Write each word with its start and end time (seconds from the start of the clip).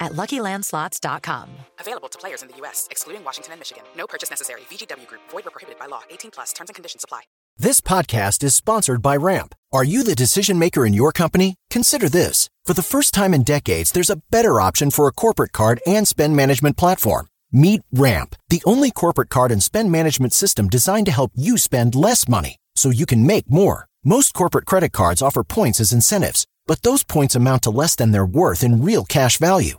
at 0.00 0.12
LuckyLandSlots.com. 0.12 1.48
Available 1.80 2.08
to 2.08 2.18
players 2.18 2.42
in 2.42 2.48
the 2.48 2.56
U.S., 2.58 2.88
excluding 2.90 3.24
Washington 3.24 3.52
and 3.52 3.60
Michigan. 3.60 3.84
No 3.96 4.06
purchase 4.06 4.30
necessary. 4.30 4.62
VGW 4.70 5.06
Group. 5.06 5.22
Void 5.30 5.44
where 5.44 5.50
prohibited 5.50 5.78
by 5.78 5.86
law. 5.86 6.02
18 6.10 6.30
plus. 6.30 6.52
Terms 6.52 6.70
and 6.70 6.74
conditions 6.74 7.04
apply. 7.04 7.22
This 7.58 7.80
podcast 7.80 8.44
is 8.44 8.54
sponsored 8.54 9.00
by 9.00 9.16
Ramp. 9.16 9.54
Are 9.72 9.84
you 9.84 10.02
the 10.02 10.14
decision 10.14 10.58
maker 10.58 10.84
in 10.84 10.92
your 10.92 11.10
company? 11.10 11.56
Consider 11.70 12.08
this. 12.08 12.50
For 12.66 12.74
the 12.74 12.82
first 12.82 13.14
time 13.14 13.32
in 13.32 13.44
decades, 13.44 13.92
there's 13.92 14.10
a 14.10 14.20
better 14.30 14.60
option 14.60 14.90
for 14.90 15.08
a 15.08 15.12
corporate 15.12 15.52
card 15.52 15.80
and 15.86 16.06
spend 16.06 16.36
management 16.36 16.76
platform. 16.76 17.28
Meet 17.52 17.80
Ramp, 17.92 18.36
the 18.50 18.62
only 18.66 18.90
corporate 18.90 19.30
card 19.30 19.52
and 19.52 19.62
spend 19.62 19.90
management 19.90 20.34
system 20.34 20.68
designed 20.68 21.06
to 21.06 21.12
help 21.12 21.32
you 21.34 21.56
spend 21.56 21.94
less 21.94 22.28
money 22.28 22.56
so 22.74 22.90
you 22.90 23.06
can 23.06 23.26
make 23.26 23.48
more. 23.48 23.86
Most 24.04 24.34
corporate 24.34 24.66
credit 24.66 24.92
cards 24.92 25.22
offer 25.22 25.42
points 25.42 25.80
as 25.80 25.92
incentives, 25.92 26.46
but 26.66 26.82
those 26.82 27.02
points 27.02 27.34
amount 27.34 27.62
to 27.62 27.70
less 27.70 27.94
than 27.94 28.10
their 28.12 28.26
worth 28.26 28.62
in 28.62 28.82
real 28.82 29.04
cash 29.04 29.38
value. 29.38 29.78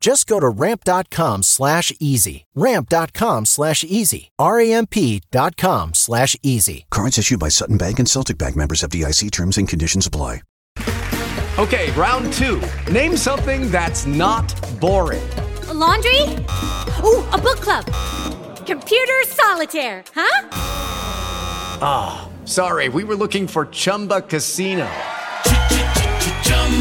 Just 0.00 0.26
go 0.26 0.38
to 0.40 0.48
ramp.com 0.48 1.42
slash 1.42 1.92
easy. 1.98 2.46
Ramp.com 2.54 3.44
slash 3.46 3.84
easy. 3.84 4.30
R-A-M-P.com 4.38 5.94
slash 5.94 6.36
easy. 6.42 6.86
Cards 6.90 7.18
issued 7.18 7.40
by 7.40 7.48
Sutton 7.48 7.78
Bank 7.78 7.98
and 7.98 8.08
Celtic 8.08 8.38
Bank 8.38 8.56
members 8.56 8.82
of 8.82 8.90
DIC 8.90 9.30
terms 9.30 9.58
and 9.58 9.68
conditions 9.68 10.06
apply. 10.06 10.42
Okay, 11.58 11.90
round 11.92 12.32
two. 12.34 12.62
Name 12.92 13.16
something 13.16 13.68
that's 13.72 14.06
not 14.06 14.46
boring. 14.80 15.28
A 15.66 15.74
laundry? 15.74 16.22
Ooh, 17.02 17.24
a 17.32 17.36
book 17.36 17.58
club. 17.58 17.84
Computer 18.64 19.24
solitaire, 19.26 20.04
huh? 20.14 20.48
Ah, 21.82 22.28
oh, 22.28 22.46
sorry, 22.46 22.88
we 22.88 23.02
were 23.02 23.16
looking 23.16 23.48
for 23.48 23.66
Chumba 23.66 24.20
Casino. 24.20 24.88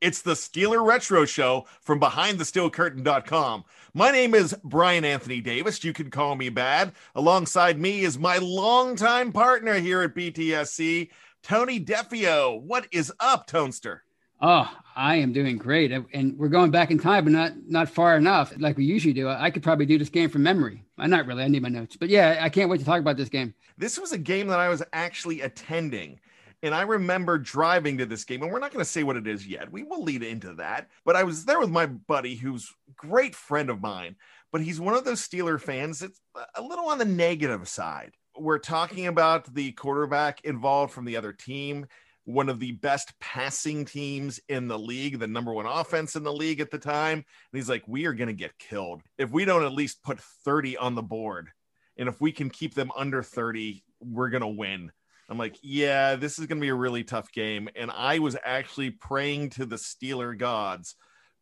it's 0.00 0.22
the 0.22 0.34
Steeler 0.34 0.84
Retro 0.84 1.24
Show 1.24 1.66
from 1.80 2.00
BehindTheSteelCurtain.com. 2.00 3.64
My 3.94 4.10
name 4.10 4.34
is 4.34 4.54
Brian 4.62 5.04
Anthony 5.04 5.40
Davis. 5.40 5.82
You 5.82 5.92
can 5.92 6.10
call 6.10 6.36
me 6.36 6.48
Bad. 6.48 6.92
Alongside 7.14 7.80
me 7.80 8.00
is 8.00 8.18
my 8.18 8.38
longtime 8.38 9.32
partner 9.32 9.74
here 9.74 10.02
at 10.02 10.14
BTSC, 10.14 11.10
Tony 11.42 11.80
Defeo. 11.80 12.60
What 12.60 12.86
is 12.92 13.12
up, 13.18 13.48
Tonester? 13.48 14.00
Oh, 14.40 14.70
I 14.94 15.16
am 15.16 15.32
doing 15.32 15.58
great, 15.58 15.90
and 15.90 16.38
we're 16.38 16.48
going 16.48 16.70
back 16.70 16.92
in 16.92 16.98
time, 16.98 17.24
but 17.24 17.32
not 17.32 17.52
not 17.66 17.88
far 17.88 18.16
enough, 18.16 18.52
like 18.58 18.76
we 18.76 18.84
usually 18.84 19.12
do. 19.12 19.28
I 19.28 19.50
could 19.50 19.64
probably 19.64 19.86
do 19.86 19.98
this 19.98 20.10
game 20.10 20.30
from 20.30 20.44
memory. 20.44 20.84
I'm 20.96 21.10
not 21.10 21.26
really. 21.26 21.42
I 21.42 21.48
need 21.48 21.62
my 21.62 21.68
notes, 21.68 21.96
but 21.96 22.08
yeah, 22.08 22.38
I 22.40 22.48
can't 22.48 22.70
wait 22.70 22.78
to 22.78 22.84
talk 22.84 23.00
about 23.00 23.16
this 23.16 23.28
game. 23.28 23.52
This 23.78 23.98
was 23.98 24.12
a 24.12 24.18
game 24.18 24.46
that 24.46 24.60
I 24.60 24.68
was 24.68 24.80
actually 24.92 25.40
attending 25.40 26.20
and 26.62 26.74
I 26.74 26.82
remember 26.82 27.38
driving 27.38 27.98
to 27.98 28.06
this 28.06 28.24
game, 28.24 28.42
and 28.42 28.50
we're 28.50 28.58
not 28.58 28.72
going 28.72 28.84
to 28.84 28.90
say 28.90 29.04
what 29.04 29.16
it 29.16 29.26
is 29.26 29.46
yet. 29.46 29.70
We 29.70 29.84
will 29.84 30.02
lead 30.02 30.22
into 30.22 30.54
that. 30.54 30.88
But 31.04 31.16
I 31.16 31.22
was 31.22 31.44
there 31.44 31.60
with 31.60 31.70
my 31.70 31.86
buddy, 31.86 32.34
who's 32.34 32.72
great 32.96 33.34
friend 33.34 33.70
of 33.70 33.80
mine, 33.80 34.16
but 34.50 34.60
he's 34.60 34.80
one 34.80 34.94
of 34.94 35.04
those 35.04 35.26
Steeler 35.26 35.60
fans 35.60 36.00
that's 36.00 36.20
a 36.54 36.62
little 36.62 36.88
on 36.88 36.98
the 36.98 37.04
negative 37.04 37.68
side. 37.68 38.12
We're 38.36 38.58
talking 38.58 39.06
about 39.06 39.52
the 39.52 39.72
quarterback 39.72 40.40
involved 40.44 40.92
from 40.92 41.04
the 41.04 41.16
other 41.16 41.32
team, 41.32 41.86
one 42.24 42.48
of 42.48 42.60
the 42.60 42.72
best 42.72 43.12
passing 43.20 43.84
teams 43.84 44.40
in 44.48 44.68
the 44.68 44.78
league, 44.78 45.18
the 45.18 45.26
number 45.26 45.52
one 45.52 45.66
offense 45.66 46.14
in 46.16 46.24
the 46.24 46.32
league 46.32 46.60
at 46.60 46.70
the 46.70 46.78
time. 46.78 47.18
And 47.18 47.24
he's 47.52 47.68
like, 47.68 47.84
We 47.86 48.06
are 48.06 48.12
going 48.12 48.28
to 48.28 48.34
get 48.34 48.58
killed 48.58 49.02
if 49.16 49.30
we 49.30 49.44
don't 49.44 49.64
at 49.64 49.72
least 49.72 50.02
put 50.02 50.20
30 50.20 50.76
on 50.76 50.94
the 50.94 51.02
board. 51.02 51.48
And 51.96 52.08
if 52.08 52.20
we 52.20 52.30
can 52.30 52.48
keep 52.48 52.74
them 52.74 52.92
under 52.96 53.22
30, 53.22 53.82
we're 54.00 54.28
going 54.28 54.42
to 54.42 54.46
win. 54.46 54.92
I'm 55.28 55.38
like, 55.38 55.58
yeah, 55.62 56.16
this 56.16 56.38
is 56.38 56.46
going 56.46 56.58
to 56.58 56.64
be 56.64 56.70
a 56.70 56.74
really 56.74 57.04
tough 57.04 57.30
game. 57.32 57.68
And 57.76 57.90
I 57.90 58.18
was 58.18 58.36
actually 58.44 58.90
praying 58.90 59.50
to 59.50 59.66
the 59.66 59.76
Steeler 59.76 60.36
gods 60.36 60.94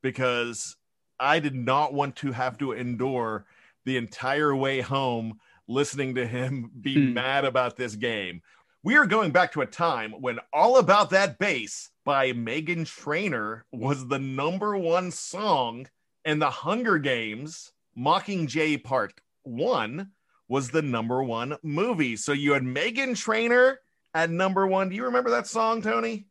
because 0.03 0.77
I 1.21 1.39
did 1.39 1.55
not 1.55 1.95
want 1.95 2.17
to 2.17 2.33
have 2.33 2.59
to 2.59 2.73
endure 2.73 3.47
the 3.85 3.97
entire 3.97 4.55
way 4.55 4.81
home 4.81 5.39
listening 5.69 6.17
to 6.17 6.27
him 6.27 6.71
be 6.81 6.95
hmm. 6.95 7.15
mad 7.15 7.45
about 7.45 7.77
this 7.77 7.95
game. 7.95 8.43
We 8.83 8.97
are 8.97 9.07
going 9.07 9.33
back 9.33 9.53
to 9.53 9.63
a 9.63 9.67
time 9.67 10.13
when 10.13 10.39
All 10.53 10.79
About 10.79 11.11
That 11.11 11.39
Bass 11.39 11.91
by 12.05 12.33
Meghan 12.33 12.87
Trainor 12.87 13.65
was 13.73 14.07
the 14.07 14.19
number 14.19 14.77
one 14.77 15.11
song, 15.11 15.89
and 16.25 16.41
the 16.41 16.51
Hunger 16.51 16.99
Games 16.99 17.73
Mockingjay 17.99 18.85
Part 18.85 19.21
1 19.43 20.11
was 20.49 20.71
the 20.71 20.83
number 20.83 21.23
one 21.23 21.57
movie. 21.63 22.17
So 22.17 22.33
you 22.33 22.53
had 22.53 22.63
Meghan 22.63 23.17
Trainor 23.17 23.81
at 24.15 24.31
number 24.31 24.67
one. 24.67 24.89
Do 24.89 24.97
you 24.97 25.05
remember 25.05 25.31
that 25.31 25.47
song, 25.47 25.83
Tony? 25.83 26.27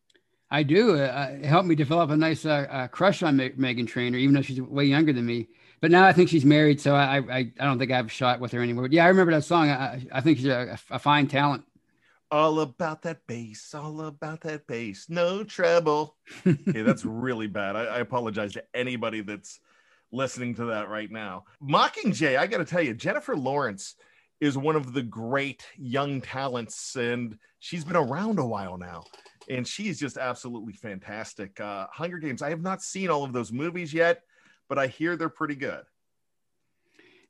I 0.50 0.64
do. 0.64 0.96
Uh, 0.96 1.30
it 1.34 1.46
helped 1.46 1.68
me 1.68 1.76
develop 1.76 2.10
a 2.12 2.18
nice 2.18 2.46
uh, 2.46 2.68
uh, 2.70 2.88
crush 2.88 3.24
on 3.24 3.38
Me- 3.38 3.50
Meghan 3.52 3.88
Trainor, 3.88 4.18
even 4.18 4.36
though 4.36 4.42
she's 4.42 4.62
way 4.62 4.86
younger 4.86 5.12
than 5.12 5.26
me. 5.26 5.48
But 5.82 5.92
now 5.92 6.06
I 6.06 6.14
think 6.14 6.30
she's 6.30 6.46
married, 6.46 6.80
so 6.80 6.96
I 6.96 7.18
I, 7.18 7.38
I 7.38 7.66
don't 7.66 7.78
think 7.78 7.92
I 7.92 7.98
have 7.98 8.08
a 8.08 8.10
shot 8.10 8.40
with 8.40 8.52
her 8.54 8.62
anymore. 8.62 8.84
But 8.84 8.94
yeah, 8.94 9.06
I 9.06 9.10
remember 9.10 9.34
that 9.34 9.44
song. 9.44 9.70
I, 9.70 10.06
I 10.12 10.22
think 10.22 10.38
she's 10.38 10.48
a, 10.48 10.80
a 10.90 11.00
fine 11.00 11.28
talent. 11.28 11.66
All 12.32 12.60
about 12.60 13.04
that 13.04 13.28
bass, 13.28 13.74
all 13.76 14.02
about 14.02 14.42
that 14.42 14.66
bass, 14.66 15.08
no 15.10 15.44
trouble. 15.44 16.16
hey, 16.44 16.82
that's 16.82 17.06
really 17.06 17.48
bad. 17.48 17.76
I, 17.76 17.84
I 17.84 17.98
apologize 18.00 18.54
to 18.54 18.64
anybody 18.74 19.22
that's 19.22 19.60
listening 20.16 20.56
to 20.56 20.66
that 20.66 20.90
right 20.90 21.12
now. 21.12 21.46
Mockingjay, 21.62 22.38
I 22.38 22.48
got 22.48 22.58
to 22.58 22.66
tell 22.66 22.82
you, 22.82 22.94
Jennifer 22.94 23.36
Lawrence 23.36 23.96
is 24.42 24.58
one 24.58 24.76
of 24.76 24.94
the 24.94 25.04
great 25.04 25.66
young 25.78 26.22
talents, 26.22 26.96
and 26.96 27.38
she's 27.60 27.84
been 27.84 27.96
around 27.96 28.40
a 28.40 28.46
while 28.46 28.78
now. 28.78 29.04
And 29.50 29.68
she's 29.68 30.00
just 30.00 30.18
absolutely 30.18 30.74
fantastic. 30.74 31.60
Uh, 31.60 31.88
Hunger 31.92 32.18
Games, 32.18 32.42
I 32.42 32.50
have 32.50 32.62
not 32.62 32.82
seen 32.82 33.10
all 33.10 33.24
of 33.24 33.32
those 33.32 33.52
movies 33.52 33.94
yet, 33.94 34.24
but 34.68 34.80
I 34.80 34.88
hear 34.88 35.16
they're 35.16 35.30
pretty 35.30 35.56
good. 35.56 35.84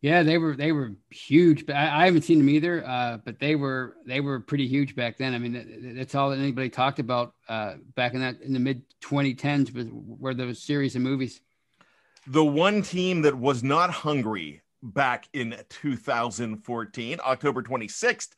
Yeah, 0.02 0.22
they 0.22 0.38
were 0.38 0.56
they 0.56 0.72
were 0.72 0.92
huge. 1.10 1.66
But 1.66 1.78
I, 1.78 2.04
I 2.04 2.06
haven't 2.06 2.22
seen 2.22 2.38
them 2.38 2.50
either. 2.50 2.86
Uh, 2.88 3.18
but 3.26 3.40
they 3.40 3.56
were 3.56 3.98
they 4.06 4.22
were 4.22 4.40
pretty 4.40 4.68
huge 4.68 4.96
back 4.96 5.18
then. 5.18 5.34
I 5.34 5.40
mean, 5.40 5.96
that's 5.98 6.14
all 6.14 6.30
that 6.30 6.38
anybody 6.38 6.70
talked 6.70 7.00
about 7.00 7.34
uh, 7.50 7.76
back 7.96 8.14
in 8.14 8.20
that 8.20 8.40
in 8.42 8.54
the 8.54 8.60
mid 8.60 8.84
2010s 9.04 9.74
was 9.74 9.88
were 9.92 10.36
those 10.36 10.62
series 10.62 10.96
of 10.96 11.02
movies. 11.02 11.42
The 12.28 12.44
one 12.44 12.82
team 12.82 13.22
that 13.22 13.38
was 13.38 13.64
not 13.64 13.92
hungry 13.92 14.64
back 14.82 15.30
in 15.34 15.56
2014, 15.70 17.20
October 17.24 17.62
26th, 17.62 18.30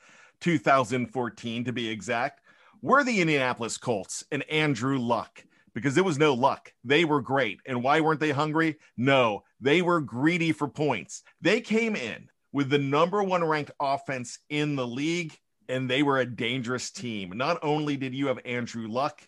2014 0.41 1.63
to 1.63 1.71
be 1.71 1.87
exact, 1.87 2.41
were 2.81 3.05
the 3.05 3.21
Indianapolis 3.21 3.77
Colts 3.77 4.25
and 4.29 4.43
Andrew 4.49 4.99
Luck 4.99 5.41
because 5.73 5.97
it 5.97 6.03
was 6.03 6.17
no 6.17 6.33
luck. 6.33 6.73
They 6.83 7.05
were 7.05 7.21
great. 7.21 7.61
And 7.65 7.81
why 7.81 8.01
weren't 8.01 8.19
they 8.19 8.31
hungry? 8.31 8.75
No, 8.97 9.43
they 9.61 9.81
were 9.81 10.01
greedy 10.01 10.51
for 10.51 10.67
points. 10.67 11.23
They 11.39 11.61
came 11.61 11.95
in 11.95 12.27
with 12.51 12.69
the 12.69 12.79
number 12.79 13.23
one 13.23 13.43
ranked 13.43 13.71
offense 13.79 14.39
in 14.49 14.75
the 14.75 14.87
league, 14.87 15.37
and 15.69 15.89
they 15.89 16.03
were 16.03 16.19
a 16.19 16.25
dangerous 16.25 16.91
team. 16.91 17.31
Not 17.37 17.59
only 17.61 17.95
did 17.95 18.13
you 18.13 18.27
have 18.27 18.39
Andrew 18.43 18.87
Luck, 18.89 19.21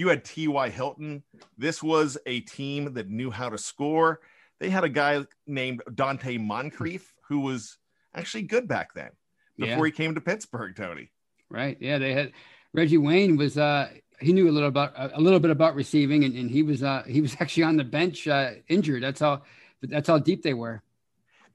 you 0.00 0.08
had 0.08 0.24
T.Y. 0.24 0.70
Hilton. 0.70 1.22
This 1.58 1.82
was 1.82 2.16
a 2.24 2.40
team 2.40 2.94
that 2.94 3.10
knew 3.10 3.30
how 3.30 3.50
to 3.50 3.58
score. 3.58 4.20
They 4.58 4.70
had 4.70 4.82
a 4.82 4.88
guy 4.88 5.26
named 5.46 5.82
Donte 5.90 6.40
Moncrief 6.40 7.12
who 7.28 7.40
was 7.40 7.76
actually 8.14 8.44
good 8.44 8.66
back 8.66 8.94
then 8.94 9.10
before 9.58 9.86
Yeah. 9.86 9.90
he 9.90 9.90
came 9.92 10.14
to 10.14 10.20
Pittsburgh, 10.22 10.74
Tony. 10.74 11.10
Right. 11.50 11.76
Yeah. 11.80 11.98
They 11.98 12.14
had 12.14 12.32
Reggie 12.72 12.96
Wayne 12.98 13.36
was 13.36 13.58
uh 13.58 13.90
he 14.20 14.32
knew 14.32 14.48
a 14.48 14.52
little 14.52 14.68
about 14.70 14.92
a 14.96 15.20
little 15.20 15.38
bit 15.40 15.50
about 15.50 15.74
receiving 15.74 16.24
and, 16.24 16.34
and 16.34 16.50
he 16.50 16.62
was 16.62 16.82
uh 16.82 17.02
he 17.06 17.20
was 17.20 17.36
actually 17.40 17.64
on 17.64 17.76
the 17.76 17.84
bench 17.84 18.26
uh 18.26 18.52
injured. 18.68 19.02
That's 19.02 19.20
how 19.20 19.42
that's 19.82 20.08
how 20.08 20.18
deep 20.18 20.42
they 20.42 20.54
were. 20.54 20.82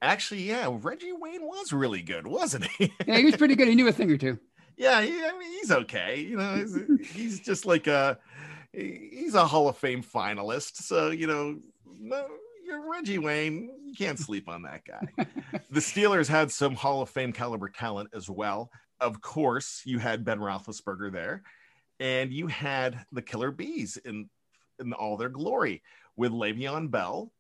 Actually, 0.02 0.44
yeah, 0.44 0.68
Reggie 0.70 1.14
Wayne 1.14 1.42
was 1.44 1.74
really 1.74 2.02
good, 2.04 2.28
wasn't 2.28 2.68
he? 2.78 2.94
Yeah, 3.08 3.18
he 3.18 3.26
was 3.26 3.38
pretty 3.38 3.56
good. 3.56 3.68
He 3.68 3.76
knew 3.76 3.88
a 3.88 3.92
thing 3.92 4.12
or 4.12 4.18
two. 4.18 4.38
Yeah, 4.78 5.02
he, 5.02 5.12
I 5.24 5.38
mean, 5.38 5.52
he's 5.52 5.72
okay. 5.72 6.22
You 6.22 6.38
know, 6.38 6.56
he's, 6.56 6.78
he's 7.12 7.40
just 7.40 7.66
like 7.66 7.88
a 7.88 8.18
he's 8.74 9.36
a 9.36 9.46
Hall 9.46 9.70
of 9.70 9.78
Fame 9.78 10.04
finalist. 10.04 10.78
So 10.78 11.10
you 11.10 11.28
know, 11.28 11.60
no, 12.00 12.28
you're 12.66 12.90
Reggie 12.90 13.18
Wayne. 13.20 13.70
You 13.86 13.94
can't 13.94 14.20
sleep 14.20 14.50
on 14.50 14.64
that 14.64 14.82
guy. 14.86 15.08
the 15.70 15.80
Steelers 15.80 16.28
had 16.28 16.52
some 16.52 16.76
Hall 16.76 17.02
of 17.02 17.10
Fame 17.10 17.32
caliber 17.32 17.70
talent 17.70 18.10
as 18.14 18.30
well. 18.30 18.70
Of 19.00 19.22
course, 19.22 19.82
you 19.86 20.00
had 20.00 20.26
Ben 20.26 20.40
Roethlisberger 20.40 21.12
there, 21.12 21.44
and 22.00 22.32
you 22.32 22.48
had 22.48 23.06
the 23.12 23.22
Killer 23.22 23.52
Bees 23.52 23.98
in 23.98 24.30
in 24.80 24.94
all 24.94 25.16
their 25.18 25.30
glory 25.30 25.82
with 26.18 26.32
Le'Veon 26.32 26.92
Bell, 26.92 27.32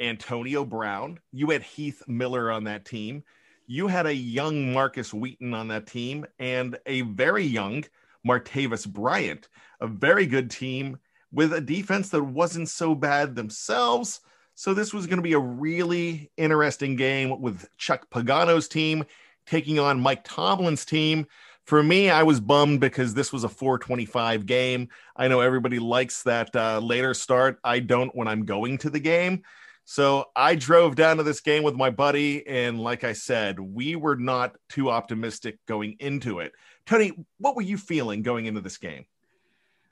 Antonio 0.00 0.64
Brown. 0.64 1.18
You 1.32 1.50
had 1.50 1.62
Heath 1.62 2.02
Miller 2.06 2.50
on 2.50 2.64
that 2.64 2.84
team. 2.84 3.24
You 3.70 3.86
had 3.86 4.06
a 4.06 4.14
young 4.14 4.72
Markus 4.72 5.12
Wheaton 5.12 5.52
on 5.52 5.68
that 5.68 5.86
team 5.86 6.24
and 6.38 6.78
a 6.86 7.02
very 7.02 7.44
young 7.44 7.84
Martavis 8.26 8.88
Bryant, 8.88 9.48
a 9.82 9.86
very 9.86 10.24
good 10.24 10.50
team 10.50 10.98
with 11.32 11.52
a 11.52 11.60
defense 11.60 12.08
that 12.08 12.22
wasn't 12.22 12.70
so 12.70 12.94
bad 12.94 13.36
themselves. 13.36 14.20
So 14.54 14.72
this 14.72 14.94
was 14.94 15.06
going 15.06 15.18
to 15.18 15.22
be 15.22 15.34
a 15.34 15.38
really 15.38 16.30
interesting 16.38 16.96
game 16.96 17.42
with 17.42 17.68
Chuck 17.76 18.08
Pagano's 18.08 18.68
team 18.68 19.04
taking 19.44 19.78
on 19.78 20.00
Mike 20.00 20.24
Tomlin's 20.24 20.86
team. 20.86 21.26
For 21.64 21.82
me, 21.82 22.08
I 22.08 22.22
was 22.22 22.40
bummed 22.40 22.80
because 22.80 23.12
this 23.12 23.34
was 23.34 23.44
a 23.44 23.50
425 23.50 24.46
game. 24.46 24.88
I 25.14 25.28
know 25.28 25.40
everybody 25.40 25.78
likes 25.78 26.22
that 26.22 26.56
uh, 26.56 26.78
later 26.78 27.12
start. 27.12 27.58
I 27.62 27.80
don't 27.80 28.16
when 28.16 28.28
I'm 28.28 28.46
going 28.46 28.78
to 28.78 28.88
the 28.88 28.98
game. 28.98 29.42
So 29.90 30.26
I 30.36 30.54
drove 30.54 30.96
down 30.96 31.16
to 31.16 31.22
this 31.22 31.40
game 31.40 31.62
with 31.62 31.74
my 31.74 31.88
buddy. 31.88 32.46
And 32.46 32.78
like 32.78 33.04
I 33.04 33.14
said, 33.14 33.58
we 33.58 33.96
were 33.96 34.16
not 34.16 34.54
too 34.68 34.90
optimistic 34.90 35.56
going 35.64 35.96
into 35.98 36.40
it. 36.40 36.52
Tony, 36.84 37.12
what 37.38 37.56
were 37.56 37.62
you 37.62 37.78
feeling 37.78 38.20
going 38.20 38.44
into 38.44 38.60
this 38.60 38.76
game? 38.76 39.06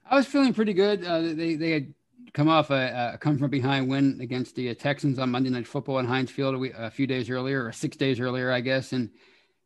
I 0.04 0.16
was 0.16 0.26
feeling 0.26 0.52
pretty 0.52 0.74
good. 0.74 1.02
Uh, 1.02 1.32
they 1.32 1.54
they 1.54 1.70
had 1.70 1.94
come 2.34 2.46
off 2.46 2.68
a, 2.68 3.14
a 3.14 3.18
come 3.18 3.38
from 3.38 3.48
behind 3.48 3.88
win 3.88 4.20
against 4.20 4.54
the 4.54 4.68
uh, 4.68 4.74
Texans 4.74 5.18
on 5.18 5.30
Monday 5.30 5.48
Night 5.48 5.66
Football 5.66 5.98
in 5.98 6.04
Heinz 6.04 6.30
Field 6.30 6.54
a, 6.54 6.58
week, 6.58 6.74
a 6.76 6.90
few 6.90 7.06
days 7.06 7.30
earlier, 7.30 7.64
or 7.64 7.72
six 7.72 7.96
days 7.96 8.20
earlier, 8.20 8.52
I 8.52 8.60
guess. 8.60 8.92
And 8.92 9.08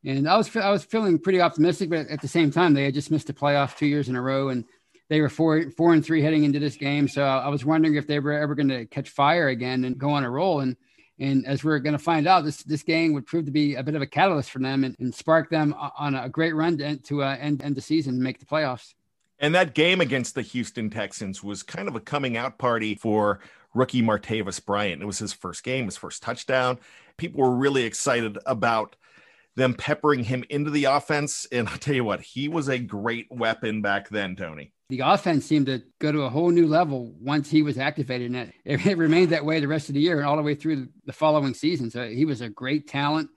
and 0.05 0.29
I 0.29 0.37
was 0.37 0.57
I 0.57 0.71
was 0.71 0.85
feeling 0.85 1.19
pretty 1.19 1.41
optimistic, 1.41 1.91
but 1.91 2.07
at 2.07 2.21
the 2.21 2.29
same 2.29 2.53
time, 2.53 2.75
they 2.75 2.85
had 2.85 2.95
just 2.95 3.11
missed 3.11 3.27
the 3.27 3.33
playoff 3.33 3.77
two 3.77 3.87
years 3.87 4.09
in 4.09 4.15
a 4.15 4.23
row, 4.23 4.51
and 4.51 4.65
they 5.11 5.21
were 5.21 5.29
four 5.29 5.71
four 5.73 5.93
and 5.93 6.07
three 6.07 6.23
heading 6.23 6.45
into 6.45 6.61
this 6.61 6.77
game. 6.77 7.09
So 7.09 7.23
I 7.23 7.49
was 7.49 7.65
wondering 7.65 7.97
if 7.97 8.07
they 8.07 8.21
were 8.21 8.33
ever 8.33 8.55
going 8.55 8.69
to 8.69 8.87
catch 8.87 9.11
fire 9.11 9.49
again 9.49 9.85
and 9.85 9.99
go 9.99 10.11
on 10.11 10.25
a 10.25 10.31
roll. 10.31 10.61
And 10.61 10.77
and 11.19 11.45
as 11.47 11.63
we're 11.63 11.81
going 11.81 11.99
to 11.99 11.99
find 11.99 12.27
out, 12.27 12.45
this 12.45 12.63
this 12.63 12.85
game 12.85 13.13
would 13.13 13.27
prove 13.27 13.45
to 13.45 13.51
be 13.51 13.75
a 13.75 13.83
bit 13.83 13.97
of 13.97 14.03
a 14.03 14.07
catalyst 14.07 14.53
for 14.53 14.61
them 14.61 14.85
and, 14.85 14.97
and 15.01 15.15
spark 15.15 15.51
them 15.51 15.75
on 15.99 16.15
a 16.15 16.29
great 16.29 16.55
run 16.55 16.79
to, 16.79 16.97
to 16.97 17.25
uh, 17.25 17.37
end 17.39 17.63
end 17.63 17.75
the 17.75 17.81
season 17.81 18.15
and 18.15 18.23
make 18.23 18.39
the 18.39 18.47
playoffs. 18.47 18.95
And 19.41 19.55
that 19.55 19.75
game 19.75 20.01
against 20.01 20.37
the 20.37 20.43
Houston 20.43 20.91
Texans 20.91 21.43
was 21.43 21.63
kind 21.65 21.89
of 21.89 21.97
a 21.97 22.01
coming 22.01 22.37
out 22.37 22.59
party 22.59 22.95
for 22.95 23.41
rookie 23.75 24.03
Martavis 24.03 24.65
Bryant. 24.65 25.03
It 25.03 25.07
was 25.07 25.19
his 25.19 25.33
first 25.33 25.65
game, 25.65 25.87
his 25.87 25.97
first 25.97 26.23
touchdown. 26.23 26.79
People 27.17 27.43
were 27.43 27.57
really 27.57 27.83
excited 27.83 28.39
about 28.47 28.97
them 29.57 29.75
peppering 29.75 30.25
him 30.25 30.45
into 30.51 30.71
the 30.71 30.85
offense. 30.85 31.47
And 31.51 31.69
I'll 31.69 31.79
tell 31.79 31.95
you 31.95 32.05
what, 32.05 32.21
he 32.21 32.49
was 32.49 32.69
a 32.69 32.79
great 32.79 33.27
weapon 33.31 33.83
back 33.83 34.09
then, 34.09 34.37
Tony. 34.37 34.73
The 34.91 35.01
offense 35.01 35.47
seemed 35.47 35.67
to 35.67 35.83
go 36.01 36.11
to 36.11 36.23
a 36.23 36.29
whole 36.29 36.51
new 36.51 36.67
level 36.67 37.15
once 37.21 37.49
he 37.49 37.63
was 37.63 37.79
activated, 37.79 38.33
and 38.33 38.53
it, 38.65 38.87
it 38.87 38.99
remained 38.99 39.31
that 39.31 39.45
way 39.45 39.61
the 39.61 39.69
rest 39.69 39.89
of 39.89 39.95
the 39.95 40.01
year 40.01 40.19
and 40.19 40.27
all 40.27 40.37
the 40.37 40.43
way 40.43 40.57
through 40.57 40.89
the 41.07 41.13
following 41.13 41.55
season. 41.55 41.91
So 41.91 42.09
he 42.09 42.25
was 42.25 42.41
a 42.41 42.49
great 42.49 42.89
talent, 42.89 43.31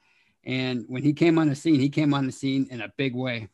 and 0.43 0.83
when 0.87 1.03
he 1.03 1.13
came 1.13 1.37
on 1.37 1.47
the 1.47 1.55
scene, 1.55 1.79
he 1.79 1.89
came 1.89 2.13
on 2.13 2.25
the 2.25 2.31
scene 2.31 2.67
in 2.71 2.81
a 2.81 2.91
big 2.97 3.15
way. 3.15 3.49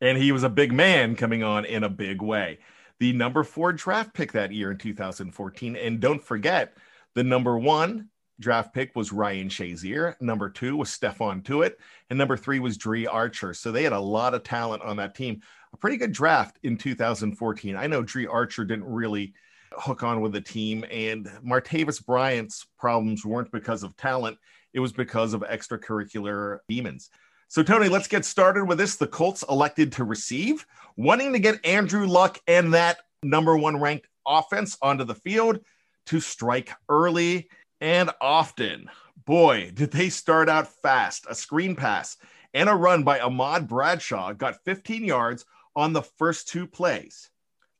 And 0.00 0.16
he 0.16 0.30
was 0.30 0.44
a 0.44 0.48
big 0.48 0.72
man 0.72 1.16
coming 1.16 1.42
on 1.42 1.64
in 1.64 1.82
a 1.82 1.88
big 1.88 2.22
way. 2.22 2.58
The 3.00 3.12
number 3.12 3.42
four 3.42 3.72
draft 3.72 4.14
pick 4.14 4.32
that 4.32 4.52
year 4.52 4.70
in 4.70 4.78
2014. 4.78 5.76
And 5.76 6.00
don't 6.00 6.22
forget, 6.22 6.76
the 7.14 7.24
number 7.24 7.58
one 7.58 8.08
draft 8.38 8.74
pick 8.74 8.94
was 8.94 9.12
Ryan 9.12 9.48
Shazier. 9.48 10.20
Number 10.20 10.48
two 10.48 10.76
was 10.76 10.90
Stephon 10.90 11.42
Tuitt. 11.42 11.74
And 12.10 12.18
number 12.18 12.36
three 12.36 12.60
was 12.60 12.76
Dri 12.76 13.06
Archer. 13.06 13.54
So 13.54 13.72
they 13.72 13.82
had 13.82 13.92
a 13.92 14.00
lot 14.00 14.34
of 14.34 14.44
talent 14.44 14.82
on 14.82 14.96
that 14.98 15.14
team. 15.14 15.40
A 15.76 15.78
pretty 15.78 15.98
good 15.98 16.12
draft 16.12 16.58
in 16.62 16.78
2014. 16.78 17.76
I 17.76 17.86
know 17.86 18.02
Dri 18.02 18.26
Archer 18.26 18.64
didn't 18.64 18.86
really 18.86 19.34
hook 19.72 20.02
on 20.02 20.22
with 20.22 20.32
the 20.32 20.40
team. 20.40 20.86
And 20.90 21.26
Martavis 21.46 22.02
Bryant's 22.02 22.66
problems 22.78 23.26
weren't 23.26 23.52
because 23.52 23.82
of 23.82 23.94
talent, 23.98 24.38
it 24.72 24.80
was 24.80 24.94
because 24.94 25.34
of 25.34 25.42
extracurricular 25.42 26.60
demons. 26.66 27.10
So, 27.48 27.62
Tony, 27.62 27.90
let's 27.90 28.08
get 28.08 28.24
started 28.24 28.64
with 28.64 28.78
this. 28.78 28.96
The 28.96 29.06
Colts 29.06 29.44
elected 29.50 29.92
to 29.92 30.04
receive, 30.04 30.64
wanting 30.96 31.34
to 31.34 31.38
get 31.38 31.62
Andrew 31.62 32.06
Luck 32.06 32.40
and 32.46 32.72
that 32.72 33.00
number 33.22 33.54
one 33.54 33.78
ranked 33.78 34.06
offense 34.26 34.78
onto 34.80 35.04
the 35.04 35.14
field 35.14 35.60
to 36.06 36.20
strike 36.20 36.72
early 36.88 37.50
and 37.82 38.08
often. 38.22 38.88
Boy, 39.26 39.72
did 39.74 39.90
they 39.90 40.08
start 40.08 40.48
out 40.48 40.68
fast. 40.80 41.26
A 41.28 41.34
screen 41.34 41.76
pass 41.76 42.16
and 42.54 42.70
a 42.70 42.74
run 42.74 43.02
by 43.02 43.20
Ahmad 43.20 43.68
Bradshaw 43.68 44.32
got 44.32 44.64
15 44.64 45.04
yards 45.04 45.44
on 45.76 45.92
the 45.92 46.02
first 46.02 46.48
two 46.48 46.66
plays. 46.66 47.30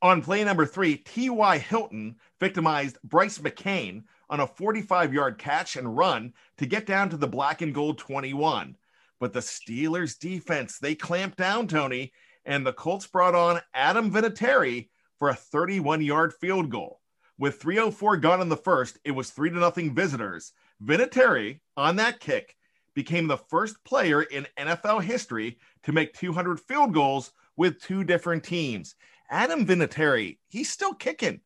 On 0.03 0.23
play 0.23 0.45
number 0.45 0.67
three, 0.67 0.99
T.Y. 0.99 1.59
Hilton 1.59 2.17
victimized 2.39 2.99
Brice 3.03 3.39
McCain 3.39 4.05
on 4.29 4.41
a 4.41 4.47
45 4.47 5.15
yard 5.15 5.39
catch 5.39 5.77
and 5.77 5.97
run 5.97 6.35
to 6.59 6.67
get 6.67 6.87
down 6.87 7.09
to 7.09 7.17
the 7.17 7.27
black 7.27 7.63
and 7.63 7.75
gold 7.75 7.99
21. 7.99 8.77
But 9.19 9.33
the 9.33 9.41
Steelers 9.41 10.19
defense, 10.19 10.79
they 10.79 10.95
clamped 10.95 11.39
down, 11.39 11.67
Tony, 11.67 12.13
and 12.45 12.65
the 12.65 12.75
Colts 12.75 13.07
brought 13.07 13.35
on 13.35 13.61
Adam 13.73 14.13
Vinatieri 14.13 14.91
for 15.19 15.31
a 15.31 15.35
31 15.35 16.03
yard 16.03 16.35
field 16.35 16.71
goal. 16.71 17.01
With 17.39 17.61
304 17.61 18.19
gone 18.19 18.43
in 18.43 18.49
the 18.51 18.57
first, 18.57 18.99
it 19.05 19.11
was 19.11 19.31
3 19.31 19.51
to 19.51 19.57
nothing 19.57 19.95
visitors. 19.95 20.53
Vinatieri 20.85 21.61
on 21.77 21.97
that 21.97 22.21
kick 22.21 22.55
became 22.95 23.27
the 23.27 23.37
first 23.37 23.83
player 23.85 24.23
in 24.23 24.47
NFL 24.59 25.03
history 25.03 25.59
to 25.83 25.93
make 25.93 26.15
200 26.15 26.61
field 26.61 26.93
goals 26.93 27.33
with 27.57 27.81
two 27.81 28.05
different 28.05 28.45
teams. 28.45 28.95
Adam 29.31 29.67
Vinatieri, 29.67 30.39
he's 30.49 30.71
still 30.71 30.95
kicking. 30.95 31.41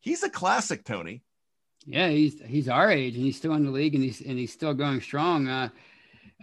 He's 0.00 0.22
a 0.22 0.30
classic, 0.30 0.84
Tony. 0.84 1.22
Yeah, 1.86 2.08
he's 2.08 2.40
he's 2.40 2.68
our 2.68 2.90
age 2.90 3.14
and 3.14 3.24
he's 3.24 3.36
still 3.36 3.54
in 3.54 3.64
the 3.64 3.70
league 3.70 3.94
and 3.94 4.02
he's 4.02 4.20
and 4.20 4.38
he's 4.38 4.52
still 4.52 4.74
going 4.74 5.00
strong. 5.00 5.48
Uh, 5.48 5.68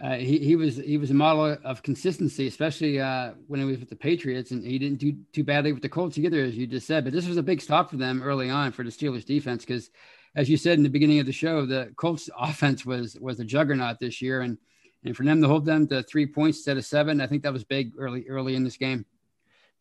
uh, 0.02 0.16
he, 0.16 0.38
he 0.38 0.56
was 0.56 0.76
he 0.76 0.96
was 0.96 1.10
a 1.10 1.14
model 1.14 1.56
of 1.64 1.82
consistency, 1.82 2.46
especially 2.46 3.00
uh, 3.00 3.32
when 3.46 3.60
he 3.60 3.66
was 3.66 3.78
with 3.78 3.88
the 3.88 3.96
Patriots, 3.96 4.50
and 4.50 4.64
he 4.64 4.78
didn't 4.78 4.98
do 4.98 5.14
too 5.32 5.44
badly 5.44 5.72
with 5.72 5.82
the 5.82 5.88
Colts 5.88 6.18
either, 6.18 6.42
as 6.42 6.56
you 6.56 6.66
just 6.66 6.86
said. 6.86 7.04
But 7.04 7.12
this 7.12 7.28
was 7.28 7.36
a 7.36 7.42
big 7.42 7.60
stop 7.60 7.90
for 7.90 7.96
them 7.96 8.22
early 8.22 8.50
on 8.50 8.72
for 8.72 8.82
the 8.82 8.90
Steelers 8.90 9.24
defense 9.24 9.64
because, 9.64 9.90
as 10.34 10.48
you 10.48 10.56
said 10.56 10.78
in 10.78 10.82
the 10.82 10.88
beginning 10.88 11.20
of 11.20 11.26
the 11.26 11.32
show, 11.32 11.66
the 11.66 11.92
Colts 11.96 12.30
offense 12.38 12.86
was 12.86 13.16
was 13.20 13.38
a 13.38 13.44
juggernaut 13.44 14.00
this 14.00 14.22
year, 14.22 14.40
and 14.40 14.58
and 15.04 15.16
for 15.16 15.24
them 15.24 15.40
to 15.42 15.48
hold 15.48 15.66
them 15.66 15.86
to 15.88 16.02
three 16.02 16.26
points 16.26 16.58
instead 16.58 16.78
of 16.78 16.84
seven, 16.84 17.20
I 17.20 17.26
think 17.26 17.42
that 17.42 17.52
was 17.52 17.64
big 17.64 17.92
early 17.98 18.28
early 18.28 18.56
in 18.56 18.64
this 18.64 18.76
game. 18.76 19.04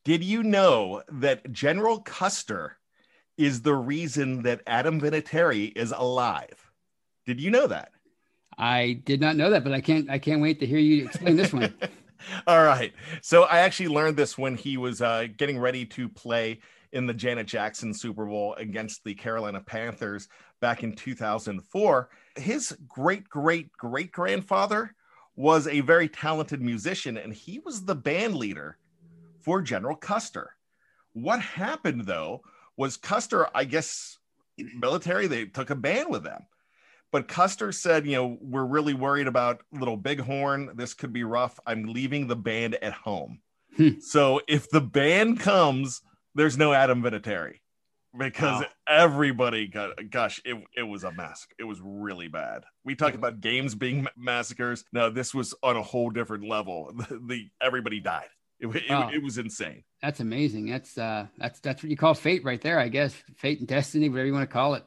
Did 0.04 0.24
you 0.24 0.42
know 0.42 1.04
that 1.10 1.52
General 1.52 2.00
Custer 2.00 2.78
is 3.38 3.62
the 3.62 3.76
reason 3.76 4.42
that 4.44 4.62
Adam 4.66 5.00
Vinatieri 5.00 5.72
is 5.76 5.94
alive? 5.96 6.72
Did 7.26 7.40
you 7.40 7.52
know 7.52 7.68
that? 7.68 7.92
I 8.58 9.02
did 9.06 9.22
not 9.22 9.36
know 9.36 9.52
that, 9.52 9.64
but 9.64 9.74
I 9.74 9.82
can't 9.82 10.10
I 10.10 10.20
can't 10.20 10.42
wait 10.42 10.60
to 10.60 10.66
hear 10.66 10.80
you 10.80 11.06
explain 11.06 11.36
this 11.36 11.54
one. 11.54 11.74
All 12.48 12.64
right. 12.64 12.94
So 13.22 13.44
I 13.44 13.60
actually 13.60 13.90
learned 13.90 14.18
this 14.18 14.38
when 14.38 14.56
he 14.56 14.78
was 14.78 15.02
uh, 15.02 15.28
getting 15.38 15.60
ready 15.60 15.86
to 15.88 16.10
play 16.10 16.60
in 16.92 17.06
the 17.06 17.14
Janet 17.14 17.48
Jackson 17.48 17.94
Super 17.94 18.26
Bowl 18.26 18.56
against 18.56 19.04
the 19.04 19.14
Carolina 19.14 19.62
Panthers 19.62 20.28
back 20.60 20.84
in 20.84 20.94
2004. 20.94 22.10
His 22.36 22.76
great 22.88 23.30
great 23.30 23.72
great 23.74 24.12
grandfather 24.12 24.96
was 25.36 25.68
a 25.68 25.82
very 25.82 26.10
talented 26.10 26.62
musician, 26.62 27.18
and 27.18 27.34
he 27.34 27.60
was 27.60 27.86
the 27.86 27.96
band 27.96 28.36
leader 28.36 28.78
for 29.44 29.62
General 29.62 29.96
Custer. 29.96 30.56
What 31.14 31.42
happened 31.42 32.06
though 32.06 32.42
was 32.78 32.98
Custer, 32.98 33.48
I 33.56 33.66
guess, 33.66 34.18
military, 34.58 35.28
they 35.28 35.46
took 35.46 35.70
a 35.70 35.76
band 35.76 36.10
with 36.10 36.24
them. 36.24 36.42
But 37.12 37.28
Custer 37.28 37.72
said, 37.74 38.06
you 38.06 38.16
know, 38.16 38.38
we're 38.40 38.66
really 38.66 38.94
worried 38.94 39.28
about 39.28 39.62
Little 39.74 39.98
Bighorn. 39.98 40.72
This 40.76 40.94
could 40.94 41.12
be 41.12 41.26
rough. 41.26 41.60
I'm 41.66 41.84
leaving 41.84 42.28
the 42.28 42.38
band 42.38 42.76
at 42.76 42.94
home. 42.94 43.40
Hmm. 43.78 44.00
so 44.02 44.42
if 44.50 44.70
the 44.70 44.82
band 44.82 45.40
comes, 45.40 46.02
there's 46.36 46.58
no 46.58 46.74
Adam 46.74 47.02
Vinatieri 47.02 47.60
because 48.18 48.62
Wow. 48.62 48.68
everybody 48.88 49.68
got 49.68 49.92
gosh 50.10 50.42
it, 50.44 50.62
it 50.76 50.84
was 50.84 51.06
a 51.06 51.12
massacre 51.14 51.56
it 51.58 51.64
was 51.64 51.80
really 51.82 52.28
bad 52.28 52.64
we 52.84 52.94
talked 52.96 53.16
about 53.16 53.40
games 53.40 53.74
being 53.74 54.06
massacres 54.18 54.84
no 54.92 55.10
this 55.10 55.34
was 55.34 55.56
on 55.64 55.78
a 55.78 55.82
whole 55.82 56.10
different 56.10 56.44
level 56.46 56.92
the, 57.10 57.22
the 57.28 57.50
everybody 57.62 58.02
died 58.02 58.28
it, 58.62 58.68
it, 58.68 58.84
Wow. 58.90 59.10
it 59.14 59.22
was 59.24 59.38
insane 59.38 59.84
That's 60.02 60.20
amazing. 60.22 60.68
That's 60.68 60.98
uh, 60.98 61.28
that's 61.38 61.60
that's 61.60 61.84
what 61.84 61.90
you 61.90 61.98
call 61.98 62.14
fate 62.14 62.44
right 62.44 62.62
there, 62.62 62.80
I 62.80 62.88
guess. 62.88 63.14
Fate 63.36 63.60
and 63.60 63.68
destiny, 63.68 64.08
whatever 64.10 64.28
you 64.28 64.34
want 64.34 64.50
to 64.50 64.54
call 64.54 64.76
it. 64.76 64.84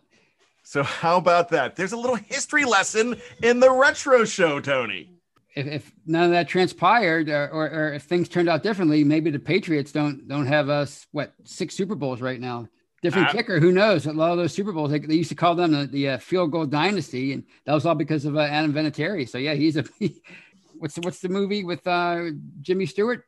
so 0.62 0.82
how 0.82 1.16
about 1.18 1.50
that 1.50 1.76
there's 1.76 1.92
a 1.92 1.96
little 1.96 2.16
history 2.16 2.64
lesson 2.64 3.16
in 3.42 3.60
the 3.60 3.70
retro 3.70 4.24
show 4.24 4.60
tony 4.60 5.10
If, 5.54 5.66
if 5.66 5.92
none 6.06 6.24
of 6.24 6.30
that 6.32 6.48
transpired, 6.48 7.28
or, 7.28 7.48
or, 7.50 7.66
or 7.70 7.92
if 7.94 8.02
things 8.04 8.28
turned 8.28 8.48
out 8.48 8.62
differently, 8.62 9.04
maybe 9.04 9.30
the 9.30 9.38
Patriots 9.38 9.92
don't 9.92 10.26
don't 10.26 10.46
have 10.46 10.68
us 10.68 11.06
what 11.12 11.34
six 11.44 11.74
Super 11.76 11.94
Bowls 11.94 12.20
right 12.20 12.40
now. 12.40 12.68
Different 13.02 13.28
Uh, 13.28 13.32
kicker, 13.32 13.60
who 13.60 13.70
knows? 13.70 14.06
A 14.06 14.12
lot 14.12 14.32
of 14.32 14.38
those 14.38 14.54
Super 14.54 14.72
Bowls, 14.72 14.90
they, 14.90 14.98
they 14.98 15.14
used 15.14 15.28
to 15.28 15.34
call 15.36 15.54
them 15.54 15.72
the, 15.72 15.86
the 15.86 16.08
uh, 16.08 16.18
field 16.18 16.50
goal 16.52 16.64
dynasty, 16.66 17.34
and 17.34 17.44
that 17.66 17.74
was 17.74 17.84
all 17.86 17.94
because 17.94 18.24
of 18.24 18.34
uh, 18.34 18.40
Adam 18.40 18.72
Vinatieri. 18.72 19.28
So 19.28 19.36
yeah, 19.38 19.52
he's 19.54 19.76
a 19.76 19.84
what's 20.78 20.94
the, 20.94 21.02
what's 21.02 21.20
the 21.20 21.28
movie 21.28 21.62
with 21.64 21.86
uh, 21.86 22.30
Jimmy 22.62 22.86
Stewart? 22.86 23.24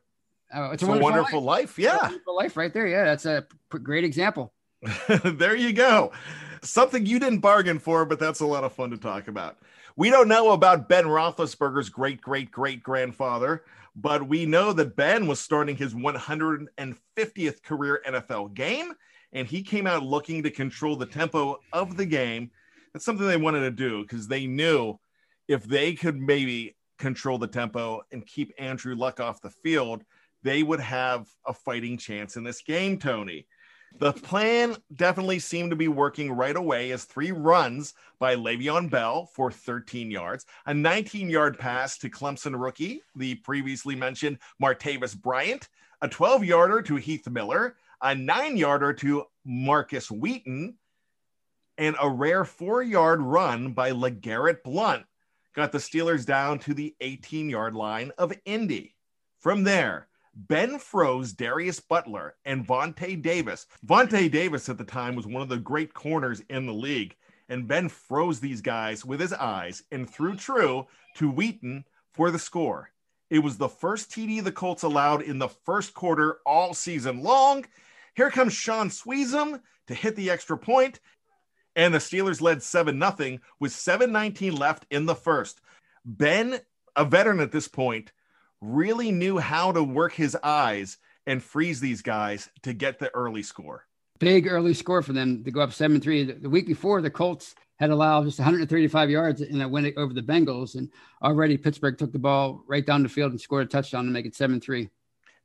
Uh, 0.55 0.71
it's 0.73 0.83
a 0.83 0.87
wonderful, 0.87 1.41
life, 1.41 1.79
yeah 1.79 1.99
Wonderful 2.03 2.37
life 2.37 2.57
right 2.57 2.73
there. 2.73 2.87
Yeah, 2.87 3.05
that's 3.05 3.27
a 3.27 3.47
p- 3.71 3.79
great 3.79 4.05
example. 4.05 4.53
there 5.25 5.57
you 5.57 5.73
go. 5.73 6.13
Something 6.63 7.05
you 7.05 7.19
didn't 7.19 7.41
bargain 7.41 7.79
for, 7.79 8.05
but 8.05 8.19
that's 8.19 8.41
a 8.41 8.47
lot 8.47 8.65
of 8.65 8.73
fun 8.73 8.91
to 8.91 8.97
talk 8.97 9.29
about. 9.29 9.59
We 9.97 10.11
don't 10.11 10.29
know 10.29 10.53
about 10.53 10.89
Ben 10.89 11.05
Roethlisberger's 11.05 11.89
great 11.89 12.21
great 12.21 12.51
great 12.51 12.83
grandfather, 12.83 13.65
but 13.97 14.29
we 14.29 14.47
know 14.47 14.73
that 14.75 14.95
Ben 14.95 15.27
was 15.27 15.41
starting 15.41 15.77
his 15.77 15.95
150th 15.95 17.63
career 17.63 18.03
NFL 18.07 18.55
game, 18.55 18.93
and 19.33 19.49
he 19.49 19.63
came 19.63 19.87
out 19.87 20.03
looking 20.03 20.43
to 20.43 20.51
control 20.51 20.97
the 20.97 21.07
tempo 21.07 21.59
of 21.73 21.97
the 21.97 22.07
game. 22.07 22.51
That's 22.93 23.05
something 23.05 23.27
they 23.27 23.37
wanted 23.37 23.61
to 23.61 23.71
do 23.71 24.03
because 24.03 24.29
they 24.29 24.47
knew 24.47 24.99
if 25.49 25.65
they 25.65 25.95
could 25.95 26.21
maybe 26.21 26.77
control 26.99 27.39
the 27.39 27.47
tempo 27.47 28.03
and 28.13 28.27
keep 28.27 28.53
Andrew 28.59 28.95
Luck 28.95 29.21
off 29.21 29.41
the 29.41 29.51
field, 29.51 30.03
they 30.47 30.63
would 30.63 30.79
have 30.79 31.29
a 31.45 31.53
fighting 31.53 31.99
chance 31.99 32.37
in 32.37 32.45
this 32.45 32.63
game, 32.63 32.99
Tony. 32.99 33.49
The 33.99 34.13
plan 34.13 34.77
definitely 34.95 35.41
seemed 35.41 35.71
to 35.71 35.77
be 35.77 35.89
working 35.89 36.31
right 36.31 36.55
away 36.55 36.93
as 36.93 37.05
three 37.05 37.33
runs 37.33 37.95
by 38.21 38.37
Le'Veon 38.37 38.89
Bell 38.89 39.27
for 39.27 39.51
13 39.51 40.09
yards, 40.09 40.47
a 40.67 40.73
19 40.73 41.29
yard 41.29 41.59
pass 41.59 41.99
to 41.99 42.09
Clemson 42.09 42.61
rookie, 42.61 43.03
the 43.17 43.35
previously 43.37 43.97
mentioned 43.97 44.39
Martavis 44.63 45.21
Bryant, 45.21 45.69
a 46.01 46.09
12 46.09 46.45
yarder 46.45 46.81
to 46.83 46.95
Heath 46.95 47.29
Miller, 47.29 47.77
a 48.01 48.15
nine 48.15 48.57
yarder 48.57 48.93
to 48.93 49.25
Markus 49.45 50.13
Wheaton, 50.13 50.77
and 51.77 51.97
a 52.01 52.09
rare 52.09 52.45
four 52.45 52.83
yard 52.83 53.21
run 53.21 53.73
by 53.73 53.91
LeGarrette 53.91 54.63
Blunt 54.63 55.05
got 55.55 55.73
the 55.73 55.79
Steelers 55.79 56.25
down 56.25 56.61
to 56.61 56.75
the 56.75 56.95
18 57.01 57.51
yard 57.51 57.75
line 57.75 58.13
of 58.17 58.33
Indy. 58.45 58.95
From 59.39 59.65
there, 59.65 60.09
Ben 60.37 60.79
froze 60.79 61.33
Darius 61.33 61.81
Butler 61.81 62.35
and 62.45 62.67
Vontae 62.67 63.21
Davis. 63.23 63.67
Vontae 63.87 64.31
Davis 64.31 64.69
at 64.69 64.77
the 64.77 64.85
time 64.85 65.17
was 65.17 65.27
one 65.27 65.41
of 65.41 65.49
the 65.49 65.57
great 65.57 65.95
corners 65.95 66.43
in 66.51 66.67
the 66.67 66.75
league, 66.75 67.17
and 67.49 67.67
Ben 67.67 67.89
froze 67.89 68.39
these 68.39 68.61
guys 68.61 69.03
with 69.03 69.19
his 69.19 69.33
eyes 69.33 69.83
and 69.91 70.09
threw 70.09 70.37
true 70.37 70.87
to 71.15 71.31
Wheaton 71.31 71.87
for 72.13 72.31
the 72.31 72.39
score. 72.39 72.91
It 73.31 73.39
was 73.39 73.57
the 73.57 73.71
first 73.71 74.11
TD 74.11 74.45
the 74.45 74.53
Colts 74.53 74.83
allowed 74.83 75.23
in 75.23 75.39
the 75.39 75.49
first 75.49 75.95
quarter 75.95 76.39
all 76.45 76.75
season 76.75 77.23
long. 77.23 77.65
Here 78.15 78.31
comes 78.31 78.53
Shaun 78.53 78.91
Suisham 78.91 79.63
to 79.87 79.95
hit 79.95 80.17
the 80.17 80.29
extra 80.29 80.59
point, 80.59 81.01
and 81.75 81.95
the 81.95 81.99
Steelers 81.99 82.43
led 82.43 82.63
7 82.63 83.01
0 83.01 83.39
with 83.59 83.73
7:19 83.73 84.59
left 84.59 84.85
in 84.91 85.07
the 85.07 85.15
first. 85.15 85.63
Ben, 86.05 86.61
a 86.95 87.07
veteran 87.07 87.41
at 87.41 87.53
this 87.53 87.69
point, 87.69 88.13
really 88.61 89.11
knew 89.11 89.39
how 89.39 89.73
to 89.73 89.83
work 89.83 90.13
his 90.13 90.37
eyes 90.43 90.99
and 91.27 91.43
freeze 91.43 91.81
these 91.81 92.03
guys 92.03 92.49
to 92.63 92.73
get 92.73 92.99
the 92.99 93.15
early 93.15 93.43
score. 93.43 93.87
Big 94.19 94.47
early 94.47 94.73
score 94.73 95.03
for 95.03 95.13
them 95.13 95.45
to 95.45 95.51
go 95.51 95.61
up 95.61 95.73
7 95.73 96.01
3. 96.01 96.25
The, 96.25 96.49
week 96.49 96.67
before, 96.67 97.03
the 97.03 97.11
Colts 97.11 97.55
had 97.79 97.91
allowed 97.91 98.25
just 98.25 98.39
135 98.39 99.11
yards 99.11 99.43
in 99.43 99.61
a 99.61 99.69
win 99.69 99.93
over 99.97 100.15
the 100.15 100.23
Bengals. 100.23 100.77
And 100.77 100.91
already 101.23 101.59
Pittsburgh 101.59 101.99
took 101.99 102.13
the 102.13 102.19
ball 102.19 102.63
right 102.67 102.87
down 102.87 103.03
the 103.03 103.09
field 103.09 103.33
and 103.33 103.41
scored 103.41 103.67
a 103.67 103.69
touchdown 103.69 104.07
to 104.07 104.11
make 104.11 104.25
it 104.25 104.35
7 104.35 104.61
3. 104.61 104.89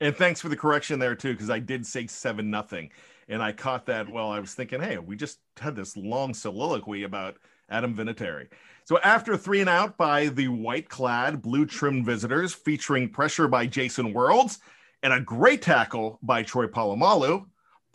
And 0.02 0.16
thanks 0.16 0.42
for 0.42 0.50
the 0.50 0.58
correction 0.58 0.98
there 0.98 1.16
too, 1.16 1.34
because 1.34 1.52
I 1.52 1.60
did 1.60 1.86
say 1.86 2.08
seven 2.08 2.50
nothing, 2.50 2.90
and 3.30 3.42
I 3.42 3.52
caught 3.52 3.86
that 3.86 4.10
while 4.10 4.30
I 4.30 4.40
was 4.40 4.56
thinking, 4.56 4.82
hey, 4.82 4.98
we 4.98 5.16
just 5.16 5.38
had 5.60 5.76
this 5.76 5.96
long 5.96 6.34
soliloquy 6.34 7.04
about 7.04 7.38
Adam 7.70 7.96
Vinatieri. 7.96 8.48
So 8.92 9.00
after 9.06 9.38
three 9.38 9.62
and 9.62 9.70
out 9.70 9.96
by 9.96 10.26
the 10.26 10.50
white-clad, 10.50 11.42
blue-trimmed 11.42 12.06
visitors, 12.06 12.54
featuring 12.54 13.08
pressure 13.08 13.48
by 13.48 13.66
Jason 13.66 14.14
Worilds 14.14 14.58
and 15.02 15.14
a 15.14 15.22
great 15.22 15.62
tackle 15.62 16.20
by 16.22 16.44
Troy 16.44 16.68
Polamalu, 16.68 17.46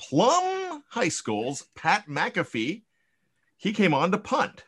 Plum 0.00 0.82
High 0.88 1.10
School's 1.10 1.66
Pat 1.74 2.08
McAfee, 2.08 2.80
he 3.58 3.74
came 3.74 3.92
on 3.92 4.10
to 4.10 4.16
punt. 4.16 4.64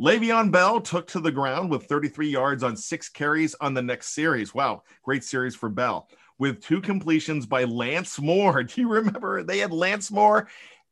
Le'Veon 0.00 0.50
Bell 0.50 0.80
took 0.80 1.06
to 1.08 1.20
the 1.20 1.30
ground 1.30 1.70
with 1.70 1.84
33 1.84 2.30
yards 2.30 2.62
on 2.62 2.74
six 2.74 3.10
carries 3.10 3.54
on 3.56 3.74
the 3.74 3.82
next 3.82 4.14
series. 4.14 4.54
Wow, 4.54 4.84
great 5.02 5.22
series 5.22 5.54
for 5.54 5.68
Bell. 5.68 6.08
With 6.38 6.62
two 6.62 6.80
completions 6.80 7.44
by 7.44 7.64
Lance 7.64 8.18
Moore. 8.18 8.62
Do 8.62 8.80
you 8.80 8.88
remember 8.88 9.42
they 9.42 9.58
had 9.58 9.70
Lance 9.70 10.10
Moore 10.10 10.48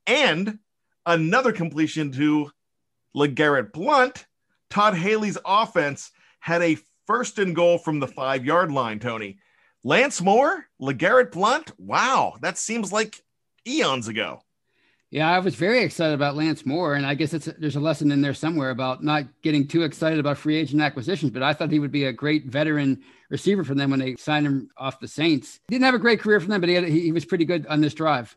and 0.06 0.58
another 1.06 1.52
completion 1.52 2.12
to 2.12 2.50
LeGarrette 3.16 3.72
Blunt? 3.72 4.26
Todd 4.70 4.94
Haley's 4.94 5.38
offense 5.44 6.12
had 6.38 6.62
a 6.62 6.78
first 7.06 7.38
and 7.38 7.54
goal 7.54 7.76
from 7.76 7.98
the 7.98 8.06
five 8.06 8.44
yard 8.44 8.72
line, 8.72 8.98
Tony. 8.98 9.38
Lance 9.82 10.20
Moore, 10.20 10.66
LeGarrette 10.80 11.32
Blunt. 11.32 11.72
Wow, 11.78 12.34
that 12.40 12.58
seems 12.58 12.92
like 12.92 13.22
eons 13.66 14.08
ago. 14.08 14.42
Yeah, 15.10 15.28
I 15.28 15.40
was 15.40 15.56
very 15.56 15.82
excited 15.82 16.14
about 16.14 16.36
Lance 16.36 16.64
Moore, 16.64 16.94
and 16.94 17.04
I 17.04 17.14
guess 17.14 17.34
it's 17.34 17.46
there's 17.58 17.74
a 17.74 17.80
lesson 17.80 18.12
in 18.12 18.20
there 18.20 18.34
somewhere 18.34 18.70
about 18.70 19.02
not 19.02 19.24
getting 19.42 19.66
too 19.66 19.82
excited 19.82 20.20
about 20.20 20.38
free 20.38 20.56
agent 20.56 20.80
acquisitions. 20.80 21.32
But 21.32 21.42
I 21.42 21.52
thought 21.52 21.72
he 21.72 21.80
would 21.80 21.90
be 21.90 22.04
a 22.04 22.12
great 22.12 22.46
veteran 22.46 23.02
receiver 23.28 23.64
for 23.64 23.74
them 23.74 23.90
when 23.90 23.98
they 23.98 24.14
signed 24.16 24.46
him 24.46 24.68
off 24.76 25.00
the 25.00 25.08
Saints. 25.08 25.58
He 25.68 25.74
didn't 25.74 25.86
have 25.86 25.94
a 25.94 25.98
great 25.98 26.20
career 26.20 26.38
for 26.38 26.46
them, 26.46 26.60
but 26.60 26.68
he 26.68 26.76
had, 26.76 26.84
he, 26.84 27.00
he 27.00 27.12
was 27.12 27.24
pretty 27.24 27.44
good 27.44 27.66
on 27.66 27.80
this 27.80 27.94
drive. 27.94 28.36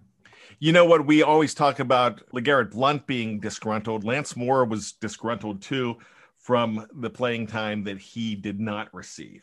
You 0.57 0.71
know 0.71 0.85
what? 0.85 1.05
We 1.05 1.21
always 1.21 1.53
talk 1.53 1.79
about 1.79 2.27
LeGarrette 2.31 2.71
Blunt 2.71 3.05
being 3.05 3.39
disgruntled. 3.39 4.03
Lance 4.03 4.35
Moore 4.35 4.65
was 4.65 4.93
disgruntled 4.93 5.61
too 5.61 5.97
from 6.43 6.85
the 6.93 7.09
playing 7.09 7.47
time 7.47 7.85
that 7.85 7.97
he 7.97 8.35
did 8.35 8.59
not 8.59 8.93
receive. 8.93 9.41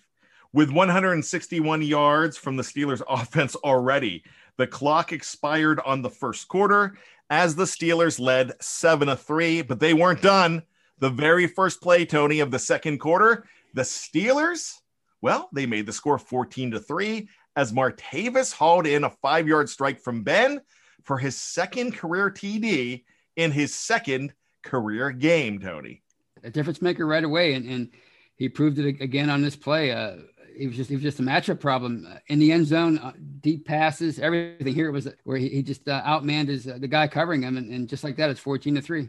With 0.53 0.71
161 0.71 1.83
yards 1.83 2.37
from 2.37 2.57
the 2.57 2.63
Steelers 2.63 3.03
offense 3.09 3.57
already, 3.57 4.23
the 4.59 4.67
clock 4.67 5.13
expired 5.13 5.81
on 5.81 6.03
the 6.03 6.11
first 6.11 6.47
quarter 6.47 6.99
as 7.31 7.55
the 7.55 7.65
Steelers 7.65 8.21
led 8.21 8.53
7 8.63 9.09
to 9.09 9.17
3, 9.17 9.63
but 9.63 9.81
they 9.81 9.95
weren't 9.95 10.21
done. 10.21 10.63
The 10.99 11.09
very 11.09 11.47
first 11.47 11.81
play, 11.81 12.05
Tony, 12.05 12.41
of 12.41 12.51
the 12.51 12.59
second 12.59 12.99
quarter, 12.99 13.47
the 13.73 13.83
Steelers, 13.83 14.75
well, 15.23 15.49
they 15.53 15.65
made 15.65 15.87
the 15.87 15.93
score 15.93 16.19
14 16.19 16.73
to 16.73 16.81
3 16.81 17.29
as 17.57 17.73
Martavis 17.73 18.53
hauled 18.53 18.87
in 18.87 19.05
a 19.05 19.11
five 19.11 19.49
yard 19.49 19.71
strike 19.71 20.01
from 20.01 20.23
Ben 20.23 20.61
for 21.03 21.17
his 21.17 21.37
second 21.37 21.97
career 21.97 22.31
TD 22.31 23.05
in 23.37 23.51
his 23.51 23.75
second 23.75 24.35
career 24.63 25.11
game, 25.11 25.59
Tony. 25.59 26.03
A 26.43 26.51
difference 26.51 26.83
maker 26.83 27.07
right 27.07 27.25
away, 27.25 27.55
and, 27.55 27.69
and 27.69 27.91
he 28.37 28.49
proved 28.49 28.79
it 28.79 29.01
again 29.01 29.31
on 29.31 29.43
this 29.43 29.57
play. 29.57 29.93
Uh, 29.93 30.17
he 30.57 30.67
was 30.67 30.77
just 30.77 30.91
he 30.91 30.97
was 30.97 31.03
just 31.03 31.21
a 31.21 31.23
matchup 31.23 31.61
problem 31.61 32.07
uh, 32.11 32.17
in 32.29 32.39
the 32.39 32.53
end 32.53 32.67
zone, 32.67 32.99
uh, 32.99 33.13
deep 33.41 33.67
passes, 33.67 34.19
everything. 34.19 34.75
Here 34.75 34.89
it 34.89 34.93
was 34.93 35.09
where 35.25 35.37
he, 35.37 35.49
he 35.49 35.63
just 35.63 35.89
uh, 35.89 36.03
outmanned 36.03 36.49
his 36.49 36.67
uh, 36.67 36.79
the 36.79 36.89
guy 36.89 37.09
covering 37.09 37.43
him, 37.43 37.57
and, 37.57 37.73
and 37.73 37.89
just 37.89 38.05
like 38.05 38.17
that, 38.17 38.31
it's 38.31 38.41
fourteen 38.41 38.75
to 38.75 38.83
three. 38.83 39.09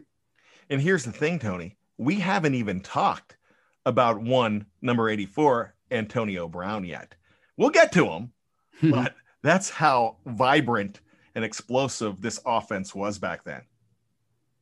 And 0.70 0.80
here's 0.80 1.04
the 1.04 1.12
thing, 1.12 1.38
Tony. 1.38 1.76
We 1.98 2.16
haven't 2.16 2.54
even 2.54 2.80
talked 2.80 3.36
about 3.84 4.20
one 4.20 4.66
number 4.80 5.08
84, 5.08 5.74
Antonio 5.90 6.48
Brown 6.48 6.84
yet. 6.84 7.14
We'll 7.56 7.70
get 7.70 7.92
to 7.92 8.08
him, 8.08 8.32
but 8.90 9.14
that's 9.42 9.68
how 9.68 10.16
vibrant 10.24 11.00
and 11.34 11.44
explosive 11.44 12.20
this 12.20 12.40
offense 12.46 12.94
was 12.94 13.18
back 13.18 13.44
then. 13.44 13.62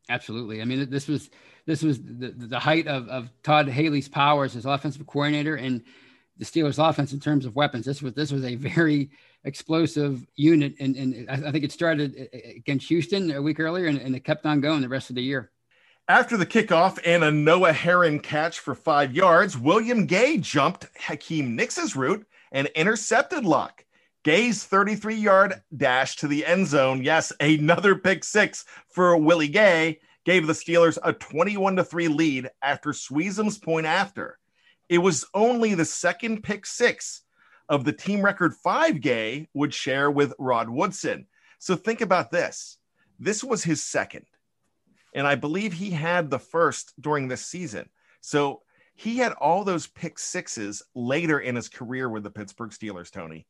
Absolutely. 0.08 0.60
I 0.60 0.64
mean, 0.64 0.90
this 0.90 1.06
was 1.06 1.30
this 1.66 1.82
was 1.82 2.00
the, 2.02 2.34
the 2.36 2.58
height 2.58 2.86
of, 2.86 3.08
of 3.08 3.30
Todd 3.42 3.68
Haley's 3.68 4.08
powers 4.08 4.56
as 4.56 4.66
offensive 4.66 5.06
coordinator 5.06 5.56
and 5.56 5.82
the 6.36 6.44
Steelers' 6.44 6.78
offense 6.78 7.12
in 7.12 7.20
terms 7.20 7.44
of 7.44 7.54
weapons. 7.54 7.84
This 7.84 8.02
was 8.02 8.14
this 8.14 8.32
was 8.32 8.44
a 8.44 8.54
very 8.54 9.10
explosive 9.44 10.26
unit, 10.36 10.74
and, 10.80 10.96
and 10.96 11.30
I 11.30 11.50
think 11.50 11.64
it 11.64 11.72
started 11.72 12.28
against 12.56 12.88
Houston 12.88 13.30
a 13.30 13.42
week 13.42 13.60
earlier, 13.60 13.86
and, 13.86 13.98
and 13.98 14.14
it 14.16 14.24
kept 14.24 14.46
on 14.46 14.60
going 14.60 14.80
the 14.80 14.88
rest 14.88 15.10
of 15.10 15.16
the 15.16 15.22
year. 15.22 15.50
After 16.08 16.36
the 16.36 16.46
kickoff 16.46 16.98
and 17.04 17.22
a 17.22 17.30
Noah 17.30 17.72
Herron 17.72 18.18
catch 18.18 18.58
for 18.58 18.74
five 18.74 19.14
yards, 19.14 19.56
William 19.56 20.06
Gay 20.06 20.38
jumped 20.38 20.86
Hakeem 20.98 21.54
Nicks's 21.54 21.94
route 21.94 22.26
and 22.50 22.66
intercepted 22.74 23.44
Luck. 23.44 23.84
Gay's 24.24 24.64
33 24.64 25.14
yard 25.14 25.62
dash 25.76 26.16
to 26.16 26.28
the 26.28 26.44
end 26.44 26.66
zone, 26.66 27.02
yes, 27.02 27.32
another 27.40 27.94
pick 27.94 28.24
six 28.24 28.64
for 28.88 29.16
Willie 29.16 29.48
Gay, 29.48 30.00
gave 30.30 30.46
the 30.46 30.52
Steelers 30.52 30.96
a 31.02 31.12
21 31.12 31.74
to 31.74 31.82
3 31.82 32.06
lead 32.06 32.48
after 32.62 32.92
Suisham's 32.92 33.58
point 33.58 33.84
after. 33.84 34.38
It 34.88 34.98
was 34.98 35.26
only 35.34 35.74
the 35.74 35.84
second 35.84 36.44
pick 36.44 36.66
six 36.66 37.22
of 37.68 37.82
the 37.84 37.92
team 37.92 38.24
record 38.24 38.54
five 38.54 39.00
Gay 39.00 39.48
would 39.54 39.74
share 39.74 40.08
with 40.08 40.32
Rod 40.38 40.70
Woodson. 40.70 41.26
So 41.58 41.74
think 41.74 42.00
about 42.00 42.30
this 42.30 42.78
this 43.18 43.42
was 43.42 43.64
his 43.64 43.82
second. 43.82 44.24
And 45.16 45.26
I 45.26 45.34
believe 45.34 45.72
he 45.72 45.90
had 45.90 46.30
the 46.30 46.38
first 46.38 46.92
during 47.00 47.26
this 47.26 47.44
season. 47.44 47.88
So 48.20 48.62
he 48.94 49.16
had 49.16 49.32
all 49.32 49.64
those 49.64 49.88
pick 49.88 50.16
sixes 50.16 50.80
later 50.94 51.40
in 51.40 51.56
his 51.56 51.68
career 51.68 52.08
with 52.08 52.22
the 52.22 52.30
Pittsburgh 52.30 52.70
Steelers, 52.70 53.10
Tony. 53.10 53.48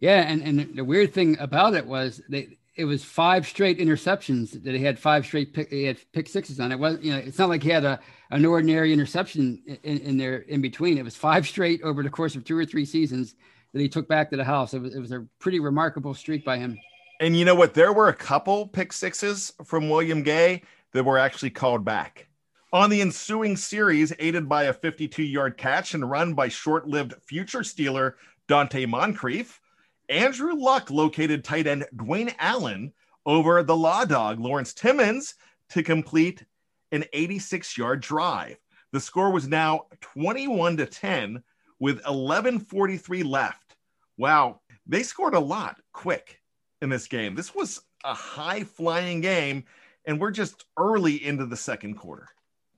Yeah, 0.00 0.22
and, 0.22 0.42
and 0.42 0.76
the 0.76 0.84
weird 0.84 1.14
thing 1.14 1.38
about 1.38 1.74
it 1.74 1.86
was 1.86 2.20
they 2.28 2.58
it 2.76 2.84
was 2.84 3.04
five 3.04 3.46
straight 3.46 3.78
interceptions 3.78 4.62
that 4.64 4.74
he 4.74 4.82
had 4.82 4.98
five 4.98 5.24
straight 5.24 5.52
pick 5.54 5.70
he 5.70 5.84
had 5.84 5.98
pick 6.12 6.28
sixes 6.28 6.58
on. 6.58 6.72
It 6.72 6.78
wasn't 6.78 7.04
you 7.04 7.12
know 7.12 7.18
it's 7.18 7.38
not 7.38 7.48
like 7.48 7.62
he 7.62 7.70
had 7.70 7.84
a 7.84 8.00
an 8.30 8.44
ordinary 8.44 8.92
interception 8.92 9.62
in, 9.82 9.98
in 9.98 10.16
there 10.16 10.38
in 10.38 10.60
between. 10.60 10.98
It 10.98 11.04
was 11.04 11.16
five 11.16 11.46
straight 11.46 11.82
over 11.82 12.02
the 12.02 12.10
course 12.10 12.34
of 12.34 12.44
two 12.44 12.56
or 12.56 12.64
three 12.64 12.84
seasons 12.84 13.36
that 13.72 13.80
he 13.80 13.88
took 13.88 14.08
back 14.08 14.30
to 14.30 14.36
the 14.36 14.44
house. 14.44 14.74
It 14.74 14.80
was 14.80 14.94
it 14.94 15.00
was 15.00 15.12
a 15.12 15.26
pretty 15.38 15.60
remarkable 15.60 16.14
streak 16.14 16.44
by 16.44 16.58
him. 16.58 16.78
And 17.20 17.36
you 17.36 17.44
know 17.44 17.54
what? 17.54 17.74
There 17.74 17.92
were 17.92 18.08
a 18.08 18.14
couple 18.14 18.66
pick 18.66 18.92
sixes 18.92 19.52
from 19.64 19.88
William 19.88 20.22
Gay 20.22 20.62
that 20.92 21.04
were 21.04 21.18
actually 21.18 21.50
called 21.50 21.84
back. 21.84 22.28
On 22.72 22.90
the 22.90 23.02
ensuing 23.02 23.56
series, 23.56 24.12
aided 24.18 24.48
by 24.48 24.64
a 24.64 24.72
52 24.72 25.22
yard 25.22 25.56
catch 25.56 25.94
and 25.94 26.10
run 26.10 26.34
by 26.34 26.48
short 26.48 26.88
lived 26.88 27.14
future 27.22 27.60
Steeler 27.60 28.14
Donte 28.48 28.88
Moncrief, 28.88 29.60
Andrew 30.08 30.54
Luck 30.54 30.90
located 30.90 31.44
tight 31.44 31.66
end 31.66 31.86
Dwayne 31.96 32.34
Allen 32.38 32.92
over 33.26 33.62
the 33.62 33.76
Law 33.76 34.04
Dog 34.04 34.38
Lawrence 34.38 34.74
Timmons 34.74 35.34
to 35.70 35.82
complete 35.82 36.44
an 36.92 37.04
86 37.12 37.76
yard 37.78 38.00
drive. 38.00 38.56
The 38.92 39.00
score 39.00 39.32
was 39.32 39.48
now 39.48 39.86
21 40.00 40.76
to 40.76 40.86
10 40.86 41.42
with 41.80 42.02
11:43 42.04 43.24
left. 43.24 43.76
Wow, 44.16 44.60
they 44.86 45.02
scored 45.02 45.34
a 45.34 45.40
lot 45.40 45.80
quick 45.92 46.40
in 46.82 46.88
this 46.88 47.08
game. 47.08 47.34
This 47.34 47.54
was 47.54 47.80
a 48.04 48.14
high 48.14 48.62
flying 48.62 49.20
game 49.20 49.64
and 50.06 50.20
we're 50.20 50.30
just 50.30 50.66
early 50.76 51.24
into 51.24 51.46
the 51.46 51.56
second 51.56 51.94
quarter. 51.94 52.28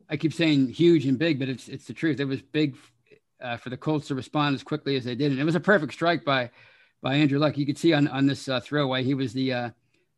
I 0.09 0.17
keep 0.17 0.33
saying 0.33 0.69
huge 0.69 1.07
and 1.07 1.19
big, 1.19 1.39
but 1.39 1.49
it's 1.49 1.69
it's 1.69 1.87
the 1.87 1.93
truth. 1.93 2.21
It 2.21 2.27
was 2.27 2.41
big 2.41 2.77
uh, 3.41 3.57
for 3.57 3.71
the 3.71 3.77
Colts 3.77 4.09
to 4.09 4.15
respond 4.15 4.55
as 4.55 4.63
quickly 4.63 4.97
as 4.97 5.05
they 5.05 5.15
did, 5.15 5.33
and 5.33 5.41
it 5.41 5.45
was 5.45 5.57
a 5.57 5.61
perfect 5.61 5.93
strike 5.93 6.25
by 6.25 6.51
by 7.07 7.15
Andrew 7.15 7.39
Luck. 7.39 7.57
You 7.57 7.65
could 7.65 7.79
see 7.79 7.93
on 7.93 8.09
on 8.09 8.27
this 8.27 8.49
uh, 8.49 8.59
throwaway, 8.59 9.05
he 9.05 9.15
was 9.15 9.33
the 9.33 9.53
uh, 9.53 9.71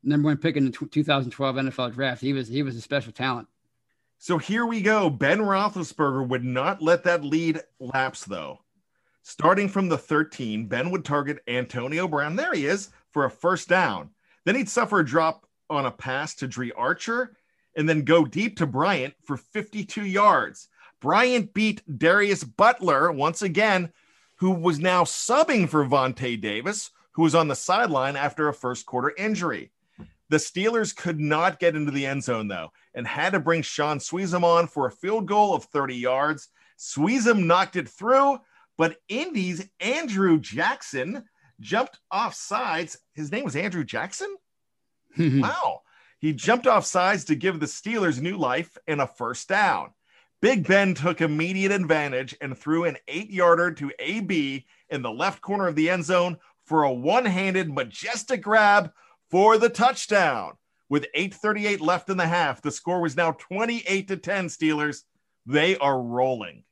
number 0.03 0.29
one 0.29 0.39
pick 0.39 0.57
in 0.57 0.65
the 0.65 0.71
t- 0.71 0.87
2012 0.87 1.57
NFL 1.57 1.93
draft. 1.93 2.23
He 2.23 2.33
was 2.33 2.49
he 2.49 2.63
was 2.63 2.77
a 2.77 2.81
special 2.81 3.13
talent. 3.13 3.47
So 4.17 4.39
here 4.39 4.65
we 4.65 4.81
go. 4.81 5.11
Ben 5.11 5.39
Roethlisberger 5.39 6.27
would 6.27 6.45
not 6.45 6.81
let 6.81 7.05
that 7.05 7.23
lead 7.23 7.61
lapse, 7.79 8.25
though. 8.25 8.61
Starting 9.23 9.69
from 9.69 9.91
the 9.91 9.99
13, 9.99 10.67
Ben 10.67 10.91
would 10.91 11.05
target 11.05 11.43
Antonio 11.47 12.09
Brown. 12.09 12.37
There 12.37 12.55
he 12.55 12.65
is 12.65 12.89
for 13.11 13.27
a 13.27 13.31
first 13.31 13.69
down. 13.69 14.09
Then 14.47 14.55
he'd 14.55 14.71
suffer 14.71 15.01
a 15.01 15.05
drop 15.05 15.47
on 15.69 15.85
a 15.85 15.91
pass 15.91 16.35
to 16.37 16.49
Dri 16.49 16.73
Archer 16.73 17.37
and 17.77 17.87
then 17.87 18.01
go 18.01 18.25
deep 18.25 18.57
to 18.57 18.67
Bryant 18.67 19.13
for 19.25 19.37
52 19.37 20.07
yards. 20.07 20.69
Bryant 21.01 21.53
beat 21.53 21.83
Darius 21.99 22.45
Butler 22.45 23.13
once 23.13 23.43
again 23.43 23.93
who 24.39 24.53
was 24.53 24.79
now 24.79 25.05
subbing 25.05 25.69
for 25.69 25.85
Vontae 25.85 26.41
Davis, 26.41 26.91
who 27.13 27.23
was 27.23 27.35
on 27.35 27.49
the 27.49 27.57
sideline 27.57 28.17
after 28.17 28.49
a 28.49 28.55
first 28.55 28.87
quarter 28.87 29.13
injury. 29.19 29.71
The 30.31 30.37
Steelers 30.37 30.95
could 30.95 31.19
not 31.19 31.59
get 31.59 31.75
into 31.75 31.91
the 31.91 32.07
end 32.07 32.23
zone, 32.23 32.49
though, 32.49 32.73
and 32.95 33.07
had 33.07 33.33
to 33.33 33.41
bring 33.41 33.63
Shaun 33.63 33.99
Suisham 33.99 34.45
on 34.45 34.67
for 34.67 34.87
a 34.87 34.93
field 34.93 35.27
goal 35.27 35.55
of 35.55 35.65
30 35.65 35.97
yards. 35.97 36.49
Suisham 36.79 37.47
knocked 37.47 37.77
it 37.77 37.89
through, 37.89 38.39
but 38.77 38.99
Indy's 39.09 39.69
Andrew 39.81 40.39
Jackson 40.39 41.25
jumped 41.61 41.99
off 42.11 42.35
sides. 42.35 42.99
His 43.15 43.33
name 43.33 43.45
was 43.45 43.57
Andrew 43.57 43.85
Jackson? 43.85 44.37
wow. 45.19 45.83
He 46.21 46.33
jumped 46.33 46.67
off 46.67 46.85
sides 46.85 47.25
to 47.25 47.35
give 47.35 47.59
the 47.59 47.67
Steelers 47.67 48.21
new 48.21 48.37
life 48.37 48.77
and 48.87 49.01
a 49.01 49.07
first 49.07 49.49
down. 49.49 49.91
Big 50.41 50.67
Ben 50.67 50.95
took 50.95 51.21
immediate 51.21 51.73
advantage 51.73 52.37
and 52.41 52.57
threw 52.57 52.85
an 52.85 52.97
eight 53.09 53.31
yarder 53.31 53.73
to 53.73 53.93
AB 53.99 54.65
in 54.91 55.03
the 55.03 55.11
left 55.11 55.41
corner 55.43 55.67
of 55.67 55.75
the 55.75 55.91
end 55.91 56.05
zone 56.05 56.37
for 56.65 56.85
a 56.85 56.93
one 56.93 57.25
handed 57.25 57.73
majestic 57.73 58.43
grab 58.43 58.93
for 59.31 59.59
the 59.59 59.69
touchdown. 59.69 60.53
With 60.89 61.07
8:38 61.15 61.81
left 61.81 62.09
in 62.09 62.17
the 62.17 62.27
half, 62.27 62.63
the 62.63 62.71
score 62.71 63.01
was 63.01 63.17
now 63.17 63.33
28 63.33 64.09
to 64.09 64.17
10 64.17 64.47
Steelers. 64.47 65.03
They 65.45 65.77
are 65.79 66.01
rolling. 66.01 66.65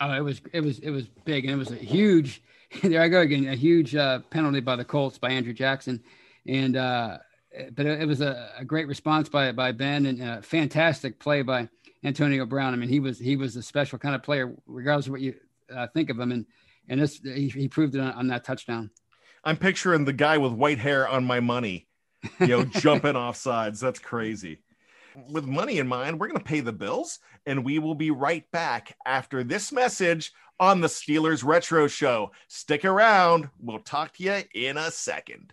Oh, 0.00 0.12
it 0.12 0.20
was 0.20 0.40
it 0.52 0.60
was 0.60 0.78
it 0.80 0.90
was 0.90 1.06
big 1.24 1.44
and 1.44 1.54
it 1.54 1.56
was 1.56 1.70
a 1.70 1.76
huge 1.76 2.42
there 2.82 3.02
I 3.02 3.08
go 3.08 3.20
again, 3.20 3.48
a 3.48 3.54
huge 3.54 3.94
uh, 3.94 4.20
penalty 4.30 4.60
by 4.60 4.76
the 4.76 4.84
Colts 4.84 5.18
by 5.18 5.30
Andrew 5.30 5.52
Jackson. 5.52 6.02
And 6.46 6.76
uh 6.76 7.18
but 7.74 7.84
it, 7.84 8.08
was 8.08 8.22
a, 8.22 8.50
a, 8.58 8.64
great 8.64 8.88
response 8.88 9.28
by 9.28 9.52
by 9.52 9.72
Ben 9.72 10.06
and 10.06 10.22
a 10.22 10.40
fantastic 10.42 11.18
play 11.18 11.42
by 11.42 11.68
Antonio 12.04 12.44
Brown. 12.46 12.72
I 12.72 12.76
mean, 12.76 12.88
he 12.88 13.00
was 13.00 13.18
he 13.18 13.36
was 13.36 13.56
a 13.56 13.62
special 13.62 13.98
kind 13.98 14.14
of 14.14 14.22
player, 14.22 14.54
regardless 14.66 15.06
of 15.06 15.12
what 15.12 15.20
you 15.20 15.34
uh, 15.74 15.86
think 15.88 16.10
of 16.10 16.18
him, 16.18 16.32
and 16.32 16.46
and 16.88 17.00
this 17.00 17.20
he, 17.22 17.48
he 17.48 17.68
proved 17.68 17.94
it 17.94 18.00
on, 18.00 18.12
on, 18.12 18.26
that 18.28 18.44
touchdown. 18.44 18.90
I'm 19.44 19.56
picturing 19.56 20.04
the 20.04 20.12
guy 20.12 20.38
with 20.38 20.52
white 20.52 20.78
hair 20.78 21.08
on 21.08 21.24
my 21.24 21.40
money, 21.40 21.88
you 22.40 22.46
know, 22.46 22.64
jumping 22.80 23.16
off 23.16 23.36
sides. 23.36 23.80
That's 23.80 23.98
crazy. 23.98 24.60
With 25.28 25.44
money 25.44 25.78
in 25.78 25.86
mind, 25.86 26.18
we're 26.18 26.28
going 26.28 26.38
to 26.38 26.44
pay 26.44 26.60
the 26.60 26.72
bills, 26.72 27.18
and 27.46 27.64
we 27.64 27.78
will 27.78 27.94
be 27.94 28.10
right 28.10 28.50
back 28.50 28.96
after 29.04 29.44
this 29.44 29.70
message 29.70 30.32
on 30.58 30.80
the 30.80 30.88
Steelers 30.88 31.44
Retro 31.44 31.86
Show. 31.86 32.30
Stick 32.48 32.84
around. 32.84 33.50
We'll 33.60 33.80
talk 33.80 34.14
to 34.14 34.22
you 34.22 34.42
in 34.54 34.76
a 34.76 34.90
second. 34.90 35.52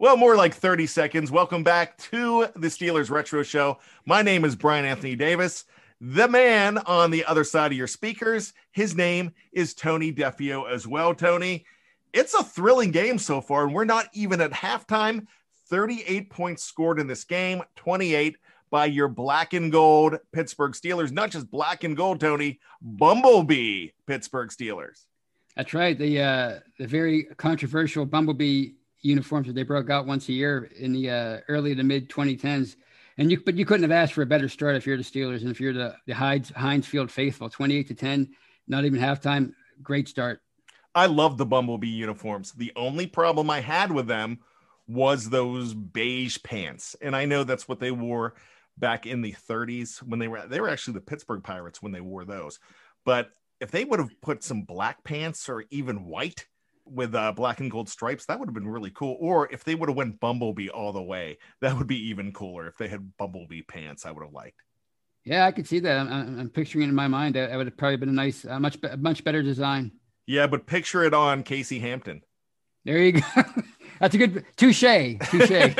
Well, 0.00 0.16
more 0.16 0.36
like 0.36 0.54
30 0.54 0.86
seconds. 0.86 1.32
Welcome 1.32 1.64
back 1.64 1.98
to 1.98 2.46
the 2.54 2.68
Steelers 2.68 3.10
Retro 3.10 3.42
Show. 3.42 3.78
My 4.06 4.22
name 4.22 4.44
is 4.44 4.54
Brian 4.54 4.84
Anthony 4.84 5.16
Davis. 5.16 5.64
The 6.00 6.28
man 6.28 6.78
on 6.78 7.10
the 7.10 7.24
other 7.24 7.42
side 7.42 7.72
of 7.72 7.76
your 7.76 7.88
speakers, 7.88 8.52
his 8.70 8.94
name 8.94 9.32
is 9.50 9.74
Tony 9.74 10.12
Defeo 10.12 10.70
as 10.70 10.86
well. 10.86 11.16
Tony, 11.16 11.66
it's 12.12 12.32
a 12.34 12.44
thrilling 12.44 12.92
game 12.92 13.18
so 13.18 13.40
far, 13.40 13.64
and 13.64 13.74
we're 13.74 13.84
not 13.84 14.06
even 14.12 14.40
at 14.40 14.52
halftime. 14.52 15.26
38 15.66 16.30
points 16.30 16.62
scored 16.62 17.00
in 17.00 17.08
this 17.08 17.24
game, 17.24 17.60
28 17.74 18.36
by 18.70 18.84
your 18.84 19.08
black 19.08 19.52
and 19.52 19.72
gold 19.72 20.20
Pittsburgh 20.30 20.74
Steelers. 20.74 21.10
Not 21.10 21.32
just 21.32 21.50
black 21.50 21.82
and 21.82 21.96
gold, 21.96 22.20
Tony, 22.20 22.60
Bumblebee 22.80 23.88
Pittsburgh 24.06 24.50
Steelers. 24.50 25.06
That's 25.56 25.74
right. 25.74 25.98
The 25.98 26.22
uh, 26.22 26.58
the 26.78 26.86
very 26.86 27.24
controversial 27.36 28.06
Bumblebee 28.06 28.74
uniforms 29.02 29.46
that 29.46 29.54
they 29.54 29.62
broke 29.62 29.90
out 29.90 30.06
once 30.06 30.28
a 30.28 30.32
year 30.32 30.70
in 30.78 30.92
the 30.92 31.10
uh, 31.10 31.38
early 31.48 31.74
to 31.74 31.82
mid 31.82 32.08
2010s. 32.08 32.76
And 33.16 33.30
you, 33.30 33.40
but 33.44 33.56
you 33.56 33.64
couldn't 33.64 33.82
have 33.82 33.90
asked 33.90 34.12
for 34.12 34.22
a 34.22 34.26
better 34.26 34.48
start 34.48 34.76
if 34.76 34.86
you're 34.86 34.96
the 34.96 35.02
Steelers 35.02 35.40
and 35.40 35.50
if 35.50 35.60
you're 35.60 35.72
the, 35.72 35.96
the 36.06 36.14
Heinz, 36.14 36.50
Heinz 36.54 36.86
Field 36.86 37.10
faithful, 37.10 37.50
28 37.50 37.88
to 37.88 37.94
10, 37.94 38.30
not 38.68 38.84
even 38.84 39.00
halftime. 39.00 39.52
Great 39.82 40.08
start. 40.08 40.40
I 40.94 41.06
love 41.06 41.36
the 41.36 41.46
Bumblebee 41.46 41.88
uniforms. 41.88 42.52
The 42.52 42.72
only 42.76 43.06
problem 43.06 43.50
I 43.50 43.60
had 43.60 43.90
with 43.90 44.06
them 44.06 44.38
was 44.86 45.28
those 45.28 45.74
beige 45.74 46.38
pants. 46.42 46.96
And 47.02 47.14
I 47.14 47.24
know 47.24 47.44
that's 47.44 47.68
what 47.68 47.80
they 47.80 47.90
wore 47.90 48.34
back 48.78 49.06
in 49.06 49.20
the 49.20 49.34
30s 49.48 49.98
when 49.98 50.18
they 50.18 50.28
were 50.28 50.46
they 50.46 50.60
were 50.60 50.68
actually 50.68 50.94
the 50.94 51.00
Pittsburgh 51.00 51.42
Pirates 51.42 51.82
when 51.82 51.92
they 51.92 52.00
wore 52.00 52.24
those. 52.24 52.58
But 53.04 53.30
if 53.60 53.70
they 53.70 53.84
would 53.84 53.98
have 53.98 54.20
put 54.20 54.42
some 54.42 54.62
black 54.62 55.04
pants 55.04 55.48
or 55.48 55.64
even 55.70 56.06
white 56.06 56.46
with 56.90 57.14
uh, 57.14 57.32
black 57.32 57.60
and 57.60 57.70
gold 57.70 57.88
stripes, 57.88 58.26
that 58.26 58.38
would 58.38 58.48
have 58.48 58.54
been 58.54 58.68
really 58.68 58.90
cool. 58.90 59.16
Or 59.20 59.50
if 59.52 59.64
they 59.64 59.74
would 59.74 59.88
have 59.88 59.96
went 59.96 60.20
Bumblebee 60.20 60.68
all 60.68 60.92
the 60.92 61.02
way, 61.02 61.38
that 61.60 61.76
would 61.76 61.86
be 61.86 62.08
even 62.08 62.32
cooler. 62.32 62.66
If 62.66 62.76
they 62.76 62.88
had 62.88 63.16
Bumblebee 63.16 63.62
pants, 63.62 64.06
I 64.06 64.12
would 64.12 64.24
have 64.24 64.32
liked. 64.32 64.62
Yeah, 65.24 65.46
I 65.46 65.52
could 65.52 65.66
see 65.66 65.80
that. 65.80 65.98
I'm, 65.98 66.40
I'm 66.40 66.48
picturing 66.48 66.84
it 66.84 66.88
in 66.88 66.94
my 66.94 67.08
mind. 67.08 67.36
It 67.36 67.54
would 67.54 67.66
have 67.66 67.76
probably 67.76 67.96
been 67.96 68.08
a 68.08 68.12
nice, 68.12 68.44
uh, 68.44 68.58
much, 68.58 68.78
much 68.98 69.24
better 69.24 69.42
design. 69.42 69.92
Yeah, 70.26 70.46
but 70.46 70.66
picture 70.66 71.04
it 71.04 71.14
on 71.14 71.42
Casey 71.42 71.78
Hampton. 71.78 72.22
There 72.84 72.98
you 72.98 73.12
go. 73.12 73.20
That's 74.00 74.14
a 74.14 74.18
good 74.18 74.44
touche. 74.56 74.80
Touche. 74.80 75.74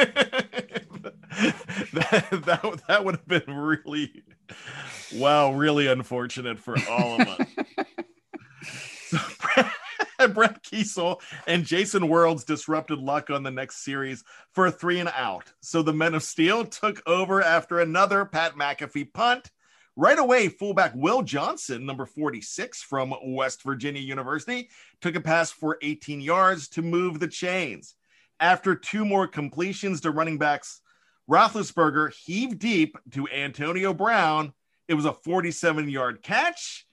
that, 1.92 2.28
that 2.44 2.82
that 2.88 3.04
would 3.04 3.16
have 3.16 3.28
been 3.28 3.54
really, 3.54 4.24
wow, 5.14 5.52
really 5.52 5.86
unfortunate 5.86 6.58
for 6.58 6.76
all 6.88 7.20
of 7.20 7.28
us. 7.28 7.46
Brett 10.34 10.62
Keisel 10.64 11.20
and 11.46 11.64
Jason 11.64 12.02
Worilds 12.02 12.44
disrupted 12.44 12.98
luck 12.98 13.30
on 13.30 13.44
the 13.44 13.50
next 13.50 13.84
series 13.84 14.24
for 14.52 14.66
a 14.66 14.70
three 14.72 14.98
and 14.98 15.10
out. 15.14 15.52
So 15.60 15.82
the 15.82 15.92
Men 15.92 16.14
of 16.14 16.22
Steel 16.24 16.64
took 16.64 17.00
over 17.06 17.40
after 17.40 17.80
another 17.80 18.24
Pat 18.24 18.54
McAfee 18.54 19.12
punt. 19.12 19.50
Right 19.94 20.18
away, 20.18 20.48
fullback 20.48 20.92
Will 20.94 21.22
Johnson, 21.22 21.86
number 21.86 22.06
46 22.06 22.82
from 22.82 23.14
West 23.22 23.62
Virginia 23.62 24.00
University, 24.00 24.70
took 25.00 25.14
a 25.14 25.20
pass 25.20 25.50
for 25.50 25.78
18 25.82 26.20
yards 26.20 26.68
to 26.70 26.82
move 26.82 27.18
the 27.18 27.28
chains. 27.28 27.94
After 28.40 28.74
two 28.74 29.04
more 29.04 29.26
completions 29.26 30.00
to 30.00 30.10
running 30.10 30.38
backs, 30.38 30.80
Roethlisberger 31.30 32.12
heaved 32.14 32.58
deep 32.58 32.96
to 33.12 33.28
Antonio 33.28 33.92
Brown. 33.92 34.52
It 34.88 34.94
was 34.94 35.04
a 35.04 35.12
47 35.12 35.88
yard 35.88 36.22
catch 36.22 36.87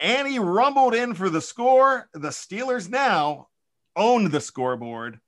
and 0.00 0.28
he 0.28 0.38
rumbled 0.38 0.94
in 0.94 1.14
for 1.14 1.28
the 1.28 1.40
score. 1.40 2.08
The 2.12 2.28
Steelers 2.28 2.88
now 2.88 3.48
owned 3.96 4.30
the 4.30 4.40
scoreboard 4.40 5.20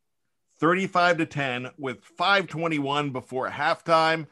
35 0.60 1.18
to 1.18 1.26
10 1.26 1.70
with 1.78 2.04
521 2.04 3.10
before 3.10 3.48
halftime. 3.48 4.26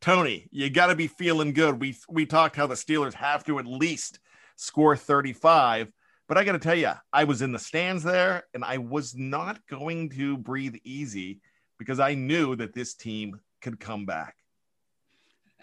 Tony, 0.00 0.48
you 0.50 0.68
got 0.70 0.88
to 0.88 0.94
be 0.94 1.06
feeling 1.06 1.52
good. 1.52 1.80
We 1.80 1.96
we 2.08 2.26
talked 2.26 2.56
how 2.56 2.66
the 2.66 2.74
Steelers 2.74 3.14
have 3.14 3.44
to 3.44 3.58
at 3.58 3.66
least 3.66 4.18
score 4.56 4.96
35, 4.96 5.92
but 6.28 6.38
I 6.38 6.44
got 6.44 6.52
to 6.52 6.58
tell 6.58 6.74
you, 6.74 6.92
I 7.12 7.24
was 7.24 7.42
in 7.42 7.52
the 7.52 7.58
stands 7.58 8.02
there 8.02 8.44
and 8.54 8.64
I 8.64 8.78
was 8.78 9.14
not 9.14 9.60
going 9.66 10.10
to 10.10 10.36
breathe 10.36 10.76
easy 10.84 11.40
because 11.78 12.00
I 12.00 12.14
knew 12.14 12.56
that 12.56 12.74
this 12.74 12.94
team 12.94 13.40
could 13.60 13.80
come 13.80 14.06
back. 14.06 14.36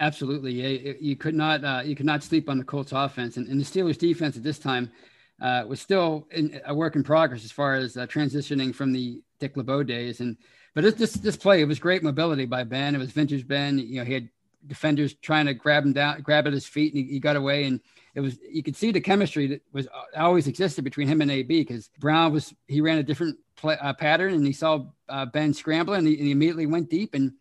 Absolutely. 0.02 0.98
You 1.00 1.16
could 1.16 1.36
not 1.36 1.64
uh, 1.64 1.84
you 1.86 1.96
could 1.96 2.08
not 2.08 2.24
sleep 2.24 2.50
on 2.50 2.58
the 2.58 2.64
Colts 2.64 2.92
offense, 2.92 3.38
and, 3.38 3.48
and 3.48 3.62
the 3.62 3.64
Steelers 3.64 4.00
defense 4.00 4.36
at 4.36 4.42
this 4.42 4.58
time 4.58 4.92
uh, 5.40 5.64
was 5.68 5.80
still 5.80 6.28
in, 6.32 6.60
a 6.66 6.74
work 6.74 6.96
in 6.96 7.04
progress 7.04 7.46
as 7.46 7.52
far 7.52 7.76
as 7.76 7.96
uh, 7.96 8.08
transitioning 8.08 8.74
from 8.74 8.94
the 8.94 9.22
Dick 9.40 9.56
LeBeau 9.56 9.84
days. 9.84 10.20
And 10.20 10.38
but 10.74 10.84
this, 10.84 10.96
this 10.96 11.14
this 11.14 11.38
play 11.38 11.62
it 11.62 11.68
was 11.68 11.78
great 11.78 12.02
mobility 12.02 12.46
by 12.46 12.64
Ben. 12.64 12.96
It 12.96 12.98
was 12.98 13.12
vintage 13.12 13.48
Ben. 13.48 13.78
You 13.78 14.00
know 14.00 14.04
he 14.04 14.14
had 14.14 14.30
defenders 14.66 15.14
trying 15.14 15.46
to 15.46 15.54
grab 15.54 15.86
him 15.86 15.94
down, 15.94 16.22
grab 16.22 16.48
at 16.48 16.54
his 16.54 16.66
feet, 16.66 16.96
and 16.96 17.06
he, 17.06 17.14
he 17.14 17.20
got 17.20 17.36
away. 17.36 17.66
And 17.66 17.80
it 18.16 18.22
was 18.22 18.40
you 18.50 18.64
could 18.64 18.76
see 18.76 18.92
the 18.92 19.02
chemistry 19.02 19.46
that 19.48 19.62
was 19.72 19.86
uh, 19.86 20.18
always 20.20 20.48
existed 20.48 20.84
between 20.84 21.10
him 21.10 21.22
and 21.22 21.30
AB 21.30 21.62
because 21.62 21.92
Brown 22.00 22.34
was 22.34 22.56
he 22.68 22.82
ran 22.82 22.98
a 22.98 23.04
different 23.04 23.38
play, 23.56 23.78
uh, 23.80 23.94
pattern, 23.94 24.34
and 24.34 24.48
he 24.48 24.54
saw 24.54 24.84
uh, 25.10 25.28
Ben 25.28 25.54
scrambling, 25.54 26.00
and 26.00 26.08
he, 26.08 26.16
and 26.16 26.26
he 26.26 26.32
immediately 26.32 26.66
went 26.66 26.90
deep 26.90 27.14
and 27.14 27.34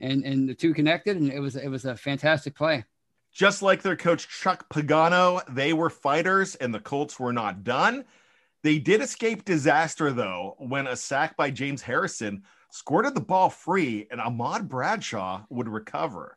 and 0.00 0.24
and 0.24 0.48
the 0.48 0.54
two 0.54 0.74
connected, 0.74 1.16
and 1.16 1.32
it 1.32 1.40
was 1.40 1.56
it 1.56 1.68
was 1.68 1.84
a 1.84 1.96
fantastic 1.96 2.54
play. 2.54 2.84
Just 3.32 3.62
like 3.62 3.82
their 3.82 3.96
coach 3.96 4.28
Chuck 4.28 4.68
Pagano, 4.68 5.42
they 5.54 5.72
were 5.72 5.90
fighters, 5.90 6.54
and 6.56 6.74
the 6.74 6.80
Colts 6.80 7.18
were 7.18 7.32
not 7.32 7.64
done. 7.64 8.04
They 8.62 8.78
did 8.78 9.00
escape 9.00 9.44
disaster 9.44 10.12
though 10.12 10.54
when 10.58 10.86
a 10.86 10.96
sack 10.96 11.36
by 11.36 11.50
James 11.50 11.82
Harrison 11.82 12.42
squirted 12.70 13.14
the 13.14 13.20
ball 13.20 13.50
free, 13.50 14.06
and 14.10 14.20
Ahmad 14.20 14.68
Bradshaw 14.68 15.42
would 15.50 15.68
recover. 15.68 16.36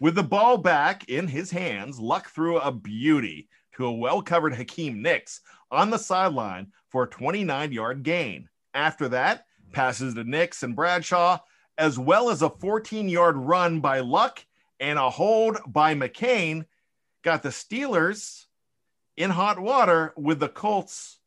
With 0.00 0.16
the 0.16 0.22
ball 0.22 0.58
back 0.58 1.08
in 1.08 1.28
his 1.28 1.50
hands, 1.50 2.00
Luck 2.00 2.28
threw 2.28 2.58
a 2.58 2.72
beauty 2.72 3.48
to 3.76 3.86
a 3.86 3.92
well 3.92 4.20
covered 4.20 4.54
Hakeem 4.54 5.00
Nicks 5.00 5.40
on 5.70 5.90
the 5.90 5.98
sideline 5.98 6.72
for 6.88 7.04
a 7.04 7.08
29 7.08 7.72
yard 7.72 8.02
gain. 8.02 8.48
After 8.74 9.08
that, 9.10 9.46
passes 9.72 10.14
to 10.14 10.24
Nicks 10.24 10.62
and 10.62 10.76
Bradshaw 10.76 11.38
as 11.82 11.98
well 11.98 12.30
as 12.30 12.42
a 12.42 12.48
14 12.48 13.08
yard 13.08 13.36
run 13.36 13.80
by 13.80 13.98
Luck 13.98 14.46
and 14.78 15.00
a 15.00 15.10
hold 15.10 15.58
by 15.66 15.96
McCain, 15.96 16.64
got 17.22 17.42
the 17.42 17.48
Steelers 17.48 18.44
in 19.16 19.30
hot 19.30 19.58
water 19.58 20.14
with 20.16 20.38
the 20.38 20.48
Colts 20.48 21.18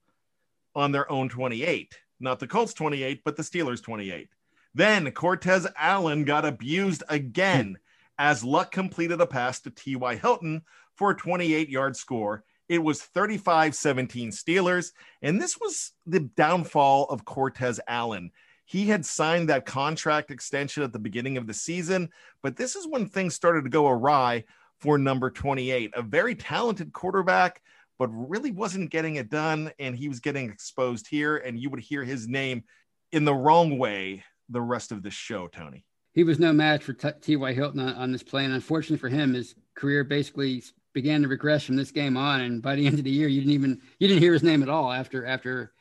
on 0.74 0.94
their 0.94 1.12
own 1.12 1.28
28. 1.28 2.00
Not 2.22 2.40
the 2.40 2.48
Colts 2.48 2.74
28, 2.74 3.26
but 3.26 3.36
the 3.36 3.44
Steelers 3.44 3.84
28. 3.84 4.30
Then 4.74 5.12
Cortez 5.12 5.68
Allen 5.78 6.24
got 6.24 6.46
abused 6.46 7.04
again 7.10 7.78
as 8.18 8.42
Luck 8.42 8.72
completed 8.72 9.20
a 9.20 9.28
pass 9.28 9.60
to 9.60 9.70
T.Y. 9.70 10.16
Hilton 10.16 10.62
for 10.94 11.12
a 11.12 11.18
28 11.18 11.68
yard 11.68 11.98
score. 11.98 12.46
It 12.70 12.80
was 12.80 13.02
35 13.02 13.76
17 13.76 14.32
Steelers. 14.32 14.94
And 15.22 15.42
this 15.42 15.60
was 15.60 15.92
the 16.08 16.22
downfall 16.22 17.08
of 17.10 17.26
Cortez 17.26 17.82
Allen. 17.90 18.32
He 18.66 18.88
had 18.88 19.06
signed 19.06 19.50
that 19.50 19.66
contract 19.66 20.32
extension 20.32 20.84
at 20.84 20.92
the 20.92 21.00
beginning 21.00 21.38
of 21.38 21.48
the 21.48 21.54
season, 21.54 22.10
but 22.42 22.58
this 22.58 22.76
is 22.76 22.88
when 22.88 23.08
things 23.08 23.36
started 23.36 23.64
to 23.64 23.70
go 23.70 23.88
awry 23.88 24.44
for 24.80 24.98
number 24.98 25.30
28, 25.30 25.92
a 25.96 26.02
very 26.02 26.36
talented 26.36 26.92
quarterback, 26.92 27.62
but 27.98 28.08
really 28.08 28.52
wasn't 28.52 28.90
getting 28.90 29.16
it 29.16 29.30
done. 29.30 29.72
And 29.80 29.96
he 29.96 30.10
was 30.10 30.20
getting 30.20 30.50
exposed 30.50 31.08
here, 31.08 31.38
and 31.38 31.60
you 31.60 31.70
would 31.70 31.80
hear 31.80 32.04
his 32.04 32.28
name 32.28 32.64
in 33.12 33.24
the 33.24 33.34
wrong 33.34 33.78
way 33.78 34.24
the 34.50 34.62
rest 34.62 34.92
of 34.92 35.04
the 35.04 35.12
show, 35.12 35.48
Tony. 35.48 35.86
He 36.14 36.24
was 36.24 36.40
no 36.40 36.54
match 36.54 36.84
for 36.84 36.94
T.Y. 36.94 37.54
Hilton 37.54 37.80
on, 37.80 37.94
on 37.94 38.12
this 38.12 38.24
play. 38.24 38.46
And 38.46 38.54
unfortunately 38.54 38.98
for 38.98 39.10
him, 39.10 39.34
his 39.34 39.54
career 39.76 40.04
basically 40.04 40.64
began 40.94 41.22
to 41.22 41.28
regress 41.28 41.64
from 41.64 41.76
this 41.76 41.92
game 41.92 42.18
on. 42.18 42.42
And 42.42 42.62
by 42.62 42.76
the 42.76 42.88
end 42.88 42.98
of 42.98 43.04
the 43.04 43.12
year, 43.12 43.28
you 43.28 43.42
didn't 43.42 43.54
even 43.54 43.82
you 44.00 44.08
didn't 44.08 44.24
hear 44.24 44.34
his 44.34 44.44
name 44.44 44.64
at 44.64 44.70
all 44.70 44.92
after 44.92 45.26
after 45.26 45.74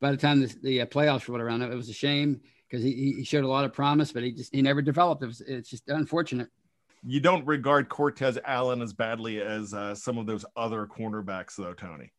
by 0.00 0.10
the 0.10 0.16
time 0.16 0.40
the, 0.40 0.54
the 0.62 0.80
uh, 0.82 0.86
playoffs 0.86 1.28
rolled 1.28 1.40
around, 1.40 1.62
it 1.62 1.74
was 1.74 1.88
a 1.88 1.94
shame 1.94 2.40
because 2.68 2.82
he, 2.82 3.14
he 3.16 3.24
showed 3.24 3.44
a 3.44 3.48
lot 3.48 3.64
of 3.64 3.72
promise, 3.72 4.12
but 4.12 4.22
he 4.22 4.32
just 4.32 4.54
he 4.54 4.62
never 4.62 4.82
developed. 4.82 5.22
It 5.22 5.26
was, 5.26 5.40
it's 5.40 5.70
just 5.70 5.88
unfortunate. 5.88 6.48
You 7.02 7.20
don't 7.20 7.46
regard 7.46 7.88
Cortez 7.88 8.38
Allen 8.44 8.82
as 8.82 8.92
badly 8.92 9.40
as 9.40 9.72
uh, 9.72 9.94
some 9.94 10.18
of 10.18 10.26
those 10.26 10.44
other 10.56 10.86
cornerbacks, 10.86 11.56
though, 11.56 11.72
Tony. 11.72 12.12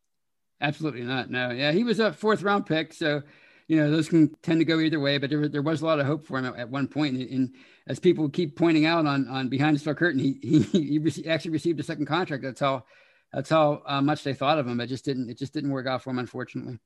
Absolutely 0.60 1.02
not. 1.02 1.30
No, 1.30 1.50
yeah, 1.50 1.72
he 1.72 1.84
was 1.84 2.00
a 2.00 2.12
fourth 2.12 2.42
round 2.42 2.66
pick, 2.66 2.92
so 2.92 3.22
you 3.68 3.76
know 3.76 3.90
those 3.90 4.08
can 4.08 4.32
tend 4.42 4.60
to 4.60 4.64
go 4.64 4.80
either 4.80 5.00
way. 5.00 5.18
But 5.18 5.30
there, 5.30 5.48
there 5.48 5.62
was 5.62 5.82
a 5.82 5.86
lot 5.86 5.98
of 5.98 6.06
hope 6.06 6.24
for 6.24 6.38
him 6.38 6.46
at, 6.46 6.56
at 6.56 6.70
one 6.70 6.88
point, 6.88 7.16
and, 7.16 7.28
and, 7.30 7.54
as 7.88 7.98
people 7.98 8.28
keep 8.28 8.56
pointing 8.56 8.86
out 8.86 9.06
on 9.06 9.26
on 9.26 9.48
behind 9.48 9.74
the 9.74 9.80
steel 9.80 9.94
curtain, 9.94 10.20
he 10.20 10.38
he, 10.42 10.60
he 11.10 11.28
actually 11.28 11.50
received 11.50 11.80
a 11.80 11.82
second 11.82 12.06
contract. 12.06 12.44
That's 12.44 12.60
how 12.60 12.84
that's 13.32 13.50
how 13.50 13.82
uh, 13.86 14.00
much 14.00 14.22
they 14.22 14.34
thought 14.34 14.58
of 14.58 14.68
him. 14.68 14.80
It 14.80 14.86
just 14.86 15.04
didn't 15.04 15.30
it 15.30 15.38
just 15.38 15.52
didn't 15.52 15.70
work 15.70 15.86
out 15.86 16.02
for 16.02 16.10
him, 16.10 16.18
unfortunately. 16.18 16.78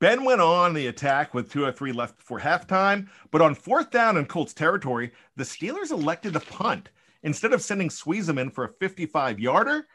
Ben 0.00 0.24
went 0.24 0.40
on 0.40 0.74
the 0.74 0.86
attack 0.86 1.34
with 1.34 1.50
two 1.50 1.64
or 1.64 1.72
three 1.72 1.92
left 1.92 2.18
before 2.18 2.38
halftime, 2.38 3.08
but 3.32 3.42
on 3.42 3.54
fourth 3.54 3.90
down 3.90 4.16
in 4.16 4.26
Colts 4.26 4.54
territory, 4.54 5.10
the 5.36 5.44
Steelers 5.44 5.90
elected 5.90 6.34
to 6.34 6.40
punt. 6.40 6.90
Instead 7.24 7.52
of 7.52 7.62
sending 7.62 7.88
Suisham 7.88 8.52
for 8.52 8.64
a 8.64 8.72
55 8.74 9.40
yarder, 9.40 9.88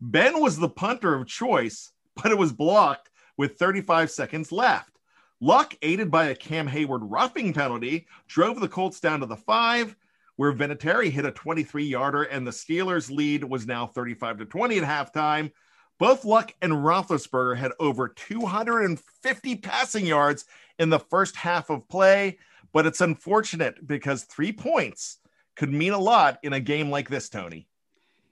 Ben 0.00 0.40
was 0.40 0.56
the 0.56 0.68
punter 0.68 1.14
of 1.14 1.26
choice, 1.26 1.92
but 2.14 2.30
it 2.30 2.38
was 2.38 2.52
blocked 2.52 3.10
with 3.36 3.58
35 3.58 4.12
seconds 4.12 4.52
left. 4.52 4.92
Luck, 5.40 5.74
aided 5.82 6.10
by 6.10 6.26
a 6.26 6.36
Cam 6.36 6.68
Heyward 6.68 7.00
roughing 7.02 7.52
penalty, 7.52 8.06
drove 8.28 8.60
the 8.60 8.68
Colts 8.68 9.00
down 9.00 9.20
to 9.20 9.26
the 9.26 9.36
five, 9.36 9.96
where 10.36 10.52
Vinatieri 10.52 11.10
hit 11.10 11.24
a 11.24 11.32
23 11.32 11.84
yarder, 11.84 12.22
and 12.24 12.46
the 12.46 12.52
Steelers' 12.52 13.10
lead 13.10 13.42
was 13.42 13.66
now 13.66 13.88
35 13.88 14.38
to 14.38 14.44
20 14.44 14.78
at 14.78 14.84
halftime. 14.84 15.50
Both 15.98 16.24
Luck 16.24 16.54
and 16.62 16.72
Roethlisberger 16.72 17.56
had 17.56 17.72
over 17.80 18.08
250 18.08 19.56
passing 19.56 20.06
yards 20.06 20.44
in 20.78 20.90
the 20.90 21.00
first 21.00 21.36
half 21.36 21.70
of 21.70 21.88
play, 21.88 22.38
but 22.72 22.86
it's 22.86 23.00
unfortunate 23.00 23.86
because 23.86 24.22
three 24.22 24.52
points 24.52 25.18
could 25.56 25.72
mean 25.72 25.92
a 25.92 25.98
lot 25.98 26.38
in 26.44 26.52
a 26.52 26.60
game 26.60 26.88
like 26.88 27.08
this, 27.08 27.28
Tony. 27.28 27.66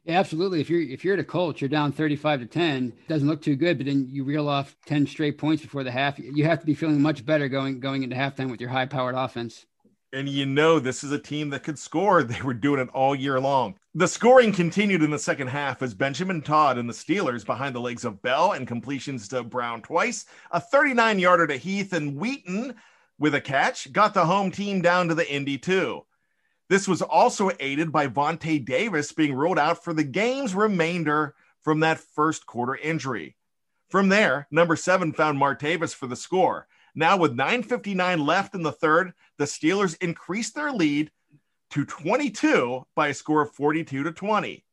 Yeah, 0.04 0.20
absolutely. 0.20 0.60
If 0.60 0.70
you're 0.70 0.82
if 0.82 1.04
you're 1.04 1.14
at 1.14 1.20
a 1.20 1.24
Colts, 1.24 1.60
you're 1.60 1.68
down 1.68 1.90
35 1.90 2.40
to 2.40 2.46
10. 2.46 2.92
Doesn't 3.08 3.26
look 3.26 3.42
too 3.42 3.56
good, 3.56 3.78
but 3.78 3.86
then 3.86 4.06
you 4.08 4.22
reel 4.22 4.48
off 4.48 4.76
10 4.86 5.08
straight 5.08 5.36
points 5.36 5.62
before 5.62 5.82
the 5.82 5.90
half. 5.90 6.16
You 6.20 6.44
have 6.44 6.60
to 6.60 6.66
be 6.66 6.74
feeling 6.74 7.02
much 7.02 7.26
better 7.26 7.48
going 7.48 7.80
going 7.80 8.04
into 8.04 8.14
halftime 8.14 8.48
with 8.48 8.60
your 8.60 8.70
high 8.70 8.86
powered 8.86 9.16
offense 9.16 9.66
and 10.12 10.28
you 10.28 10.46
know 10.46 10.78
this 10.78 11.04
is 11.04 11.12
a 11.12 11.18
team 11.18 11.50
that 11.50 11.62
could 11.62 11.78
score. 11.78 12.22
They 12.24 12.40
were 12.42 12.54
doing 12.54 12.80
it 12.80 12.88
all 12.90 13.14
year 13.14 13.40
long. 13.40 13.76
The 13.94 14.08
scoring 14.08 14.52
continued 14.52 15.02
in 15.02 15.10
the 15.10 15.18
second 15.18 15.48
half 15.48 15.82
as 15.82 15.94
Benjamin 15.94 16.42
Todd 16.42 16.78
and 16.78 16.88
the 16.88 16.94
Steelers 16.94 17.44
behind 17.44 17.74
the 17.74 17.80
legs 17.80 18.04
of 18.04 18.22
Bell 18.22 18.52
and 18.52 18.66
completions 18.66 19.28
to 19.28 19.42
Brown 19.42 19.82
twice, 19.82 20.26
a 20.50 20.60
39 20.60 21.18
yarder 21.18 21.46
to 21.46 21.56
Heath 21.56 21.92
and 21.92 22.16
Wheaton 22.16 22.74
with 23.18 23.34
a 23.34 23.40
catch, 23.40 23.92
got 23.92 24.14
the 24.14 24.26
home 24.26 24.50
team 24.50 24.82
down 24.82 25.08
to 25.08 25.14
the 25.14 25.30
Indy 25.32 25.58
2. 25.58 26.02
This 26.68 26.88
was 26.88 27.00
also 27.00 27.50
aided 27.60 27.92
by 27.92 28.08
Vontae 28.08 28.64
Davis 28.64 29.12
being 29.12 29.34
ruled 29.34 29.58
out 29.58 29.84
for 29.84 29.92
the 29.92 30.04
game's 30.04 30.54
remainder 30.54 31.34
from 31.62 31.80
that 31.80 32.00
first 32.00 32.44
quarter 32.46 32.76
injury. 32.76 33.36
From 33.88 34.08
there, 34.08 34.48
number 34.50 34.74
seven 34.74 35.12
found 35.12 35.38
Martavis 35.38 35.94
for 35.94 36.06
the 36.08 36.16
score. 36.16 36.66
Now, 36.94 37.16
with 37.16 37.36
9.59 37.36 38.26
left 38.26 38.54
in 38.54 38.62
the 38.62 38.72
third, 38.72 39.12
the 39.38 39.44
Steelers 39.44 39.96
increased 40.02 40.54
their 40.54 40.72
lead 40.72 41.10
to 41.70 41.84
22 41.84 42.86
by 42.94 43.08
a 43.08 43.14
score 43.14 43.42
of 43.42 43.52
42 43.52 44.02
to 44.02 44.12
20. 44.12 44.64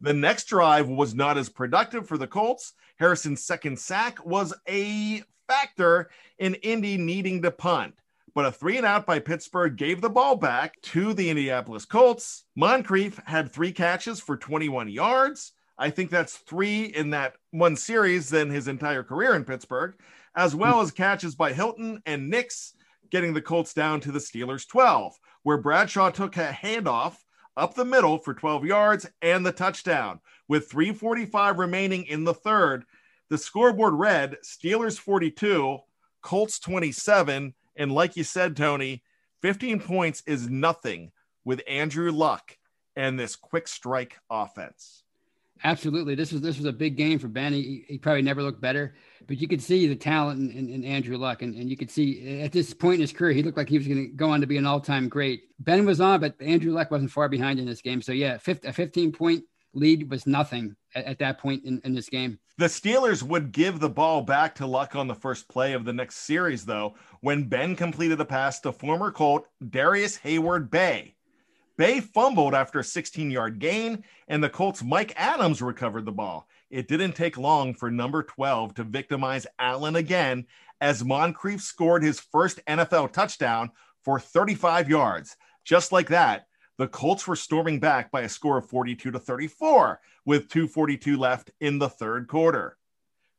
The 0.00 0.14
next 0.14 0.44
drive 0.44 0.88
was 0.88 1.14
not 1.14 1.38
as 1.38 1.48
productive 1.48 2.08
for 2.08 2.18
the 2.18 2.26
Colts. 2.26 2.72
Harrison's 2.98 3.44
second 3.44 3.78
sack 3.78 4.24
was 4.24 4.54
a 4.68 5.22
factor 5.46 6.10
in 6.38 6.54
Indy 6.56 6.96
needing 6.96 7.42
to 7.42 7.50
punt. 7.50 7.94
But 8.34 8.46
a 8.46 8.52
three 8.52 8.76
and 8.76 8.86
out 8.86 9.06
by 9.06 9.18
Pittsburgh 9.18 9.76
gave 9.76 10.00
the 10.00 10.08
ball 10.08 10.36
back 10.36 10.80
to 10.82 11.12
the 11.12 11.28
Indianapolis 11.28 11.84
Colts. 11.84 12.44
Moncrief 12.54 13.20
had 13.26 13.50
three 13.50 13.72
catches 13.72 14.20
for 14.20 14.36
21 14.36 14.88
yards. 14.88 15.52
I 15.76 15.90
think 15.90 16.10
that's 16.10 16.36
three 16.36 16.84
in 16.84 17.10
that 17.10 17.34
one 17.50 17.74
series 17.74 18.28
than 18.28 18.50
his 18.50 18.68
entire 18.68 19.02
career 19.02 19.34
in 19.34 19.44
Pittsburgh, 19.44 19.94
as 20.36 20.54
well 20.54 20.76
hmm. 20.76 20.82
as 20.82 20.92
catches 20.92 21.34
by 21.34 21.52
Hilton 21.52 22.02
and 22.06 22.30
Nicks, 22.30 22.74
getting 23.10 23.34
the 23.34 23.42
Colts 23.42 23.74
down 23.74 24.00
to 24.00 24.12
the 24.12 24.18
Steelers 24.18 24.66
12, 24.66 25.18
where 25.42 25.58
Bradshaw 25.58 26.10
took 26.10 26.36
a 26.36 26.48
handoff 26.52 27.16
up 27.56 27.74
the 27.74 27.84
middle 27.84 28.18
for 28.18 28.34
12 28.34 28.64
yards 28.64 29.06
and 29.22 29.44
the 29.44 29.52
touchdown. 29.52 30.20
With 30.48 30.70
345 30.70 31.58
remaining 31.58 32.04
in 32.04 32.24
the 32.24 32.34
third, 32.34 32.84
the 33.28 33.38
scoreboard 33.38 33.94
read 33.94 34.38
Steelers 34.42 34.98
42, 34.98 35.78
Colts 36.22 36.58
27. 36.58 37.54
And 37.76 37.92
like 37.92 38.16
you 38.16 38.24
said, 38.24 38.56
Tony, 38.56 39.02
15 39.42 39.80
points 39.80 40.22
is 40.26 40.48
nothing 40.48 41.12
with 41.44 41.62
Andrew 41.68 42.10
Luck 42.10 42.56
and 42.96 43.18
this 43.18 43.36
quick 43.36 43.68
strike 43.68 44.18
offense. 44.28 45.04
Absolutely, 45.62 46.14
this 46.14 46.32
was 46.32 46.40
this 46.40 46.56
was 46.56 46.66
a 46.66 46.72
big 46.72 46.96
game 46.96 47.18
for 47.18 47.28
Ben. 47.28 47.52
He, 47.52 47.84
he 47.86 47.98
probably 47.98 48.22
never 48.22 48.42
looked 48.42 48.60
better, 48.60 48.94
but 49.26 49.40
you 49.40 49.46
could 49.46 49.62
see 49.62 49.86
the 49.86 49.94
talent 49.94 50.40
in, 50.40 50.58
in, 50.58 50.70
in 50.70 50.84
Andrew 50.84 51.18
Luck, 51.18 51.42
and, 51.42 51.54
and 51.54 51.68
you 51.68 51.76
could 51.76 51.90
see 51.90 52.40
eh, 52.40 52.44
at 52.44 52.52
this 52.52 52.72
point 52.72 52.94
in 52.94 53.00
his 53.02 53.12
career, 53.12 53.32
he 53.32 53.42
looked 53.42 53.58
like 53.58 53.68
he 53.68 53.76
was 53.76 53.86
going 53.86 54.06
to 54.06 54.08
go 54.08 54.30
on 54.30 54.40
to 54.40 54.46
be 54.46 54.56
an 54.56 54.66
all-time 54.66 55.08
great. 55.08 55.42
Ben 55.58 55.84
was 55.84 56.00
on, 56.00 56.20
but 56.20 56.34
Andrew 56.40 56.72
Luck 56.72 56.90
wasn't 56.90 57.10
far 57.10 57.28
behind 57.28 57.58
in 57.58 57.66
this 57.66 57.82
game. 57.82 58.00
So 58.00 58.12
yeah, 58.12 58.38
50, 58.38 58.68
a 58.68 58.72
15 58.72 59.12
point 59.12 59.44
lead 59.74 60.10
was 60.10 60.26
nothing 60.26 60.76
at, 60.94 61.04
at 61.04 61.18
that 61.18 61.38
point 61.38 61.64
in, 61.64 61.80
in 61.84 61.94
this 61.94 62.08
game. 62.08 62.38
The 62.56 62.66
Steelers 62.66 63.22
would 63.22 63.52
give 63.52 63.80
the 63.80 63.88
ball 63.88 64.22
back 64.22 64.54
to 64.56 64.66
Luck 64.66 64.94
on 64.96 65.08
the 65.08 65.14
first 65.14 65.48
play 65.48 65.72
of 65.72 65.84
the 65.84 65.92
next 65.92 66.16
series, 66.18 66.64
though, 66.64 66.94
when 67.20 67.48
Ben 67.48 67.76
completed 67.76 68.20
a 68.20 68.24
pass 68.24 68.60
to 68.60 68.72
former 68.72 69.10
Colt 69.10 69.46
Darius 69.66 70.18
Heyward-Bey. 70.18 71.14
Bey 71.76 72.00
fumbled 72.00 72.54
after 72.54 72.80
a 72.80 72.84
16 72.84 73.30
yard 73.30 73.58
gain, 73.58 74.04
and 74.28 74.42
the 74.42 74.50
Colts' 74.50 74.82
Mike 74.82 75.12
Adams 75.16 75.62
recovered 75.62 76.04
the 76.04 76.12
ball. 76.12 76.48
It 76.70 76.88
didn't 76.88 77.12
take 77.12 77.38
long 77.38 77.74
for 77.74 77.90
number 77.90 78.22
12 78.22 78.74
to 78.74 78.84
victimize 78.84 79.46
Allen 79.58 79.96
again 79.96 80.46
as 80.80 81.04
Moncrief 81.04 81.60
scored 81.60 82.02
his 82.02 82.20
first 82.20 82.60
NFL 82.66 83.12
touchdown 83.12 83.70
for 84.04 84.18
35 84.18 84.88
yards. 84.88 85.36
Just 85.64 85.92
like 85.92 86.08
that, 86.08 86.46
the 86.78 86.88
Colts 86.88 87.26
were 87.26 87.36
storming 87.36 87.80
back 87.80 88.10
by 88.10 88.22
a 88.22 88.28
score 88.28 88.58
of 88.58 88.68
42 88.68 89.10
to 89.10 89.18
34 89.18 90.00
with 90.24 90.48
242 90.48 91.18
left 91.18 91.50
in 91.60 91.78
the 91.78 91.88
third 91.88 92.26
quarter. 92.28 92.76